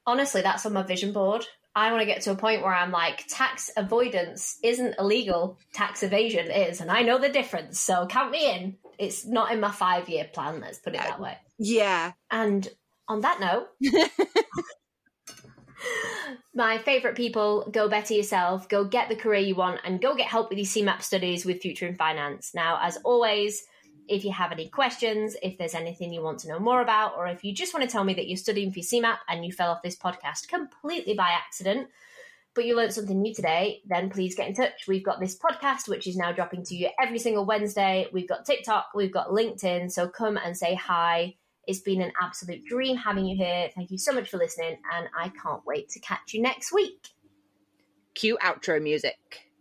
Honestly, 0.05 0.41
that's 0.41 0.65
on 0.65 0.73
my 0.73 0.83
vision 0.83 1.13
board. 1.13 1.45
I 1.75 1.91
want 1.91 2.01
to 2.01 2.05
get 2.05 2.21
to 2.23 2.31
a 2.31 2.35
point 2.35 2.61
where 2.61 2.73
I'm 2.73 2.91
like, 2.91 3.25
tax 3.27 3.71
avoidance 3.75 4.59
isn't 4.63 4.95
illegal, 4.99 5.57
tax 5.73 6.03
evasion 6.03 6.51
is, 6.51 6.81
and 6.81 6.91
I 6.91 7.01
know 7.01 7.17
the 7.17 7.29
difference. 7.29 7.79
So 7.79 8.05
count 8.05 8.31
me 8.31 8.53
in. 8.53 8.77
It's 8.99 9.25
not 9.25 9.51
in 9.51 9.59
my 9.59 9.71
five 9.71 10.07
year 10.07 10.25
plan, 10.31 10.61
let's 10.61 10.77
put 10.77 10.93
it 10.93 10.99
uh, 10.99 11.03
that 11.03 11.19
way. 11.19 11.37
Yeah. 11.57 12.11
And 12.29 12.67
on 13.07 13.21
that 13.21 13.39
note, 13.39 13.69
my 16.53 16.77
favourite 16.77 17.17
people, 17.17 17.67
go 17.71 17.89
better 17.89 18.13
yourself, 18.13 18.69
go 18.69 18.83
get 18.85 19.09
the 19.09 19.15
career 19.15 19.41
you 19.41 19.55
want, 19.55 19.81
and 19.83 19.99
go 19.99 20.15
get 20.15 20.27
help 20.27 20.49
with 20.49 20.59
your 20.59 20.67
CeMAP 20.67 21.01
studies 21.01 21.43
with 21.43 21.61
Future 21.61 21.87
in 21.87 21.95
Finance. 21.95 22.51
Now, 22.53 22.79
as 22.81 22.97
always, 23.03 23.63
if 24.07 24.25
you 24.25 24.31
have 24.31 24.51
any 24.51 24.69
questions, 24.69 25.35
if 25.41 25.57
there's 25.57 25.75
anything 25.75 26.11
you 26.11 26.21
want 26.21 26.39
to 26.39 26.47
know 26.47 26.59
more 26.59 26.81
about, 26.81 27.13
or 27.17 27.27
if 27.27 27.43
you 27.43 27.53
just 27.53 27.73
want 27.73 27.85
to 27.85 27.91
tell 27.91 28.03
me 28.03 28.13
that 28.15 28.27
you're 28.27 28.37
studying 28.37 28.71
for 28.71 28.79
your 28.79 28.85
CeMAP 28.85 29.17
and 29.27 29.45
you 29.45 29.51
fell 29.51 29.71
off 29.71 29.81
this 29.81 29.95
podcast 29.95 30.47
completely 30.47 31.13
by 31.13 31.29
accident, 31.29 31.87
but 32.53 32.65
you 32.65 32.75
learned 32.75 32.93
something 32.93 33.21
new 33.21 33.33
today, 33.33 33.81
then 33.85 34.09
please 34.09 34.35
get 34.35 34.47
in 34.47 34.55
touch. 34.55 34.87
We've 34.87 35.03
got 35.03 35.19
this 35.19 35.37
podcast, 35.37 35.87
which 35.87 36.07
is 36.07 36.17
now 36.17 36.31
dropping 36.31 36.63
to 36.65 36.75
you 36.75 36.89
every 37.01 37.19
single 37.19 37.45
Wednesday. 37.45 38.07
We've 38.13 38.27
got 38.27 38.45
TikTok, 38.45 38.89
we've 38.93 39.13
got 39.13 39.29
LinkedIn. 39.29 39.91
So 39.91 40.07
come 40.07 40.37
and 40.37 40.55
say 40.55 40.75
hi 40.75 41.35
it's 41.67 41.79
been 41.79 42.01
an 42.01 42.11
absolute 42.21 42.65
dream 42.65 42.97
having 42.97 43.25
you 43.25 43.37
here. 43.37 43.69
Thank 43.73 43.91
you 43.91 43.97
so 43.97 44.11
much 44.11 44.29
for 44.29 44.37
listening, 44.37 44.77
and 44.93 45.07
I 45.17 45.29
can't 45.29 45.65
wait 45.65 45.89
to 45.89 45.99
catch 45.99 46.33
you 46.33 46.41
next 46.41 46.73
week. 46.73 47.09
Cue 48.15 48.37
outro 48.43 48.81
music. 48.81 49.52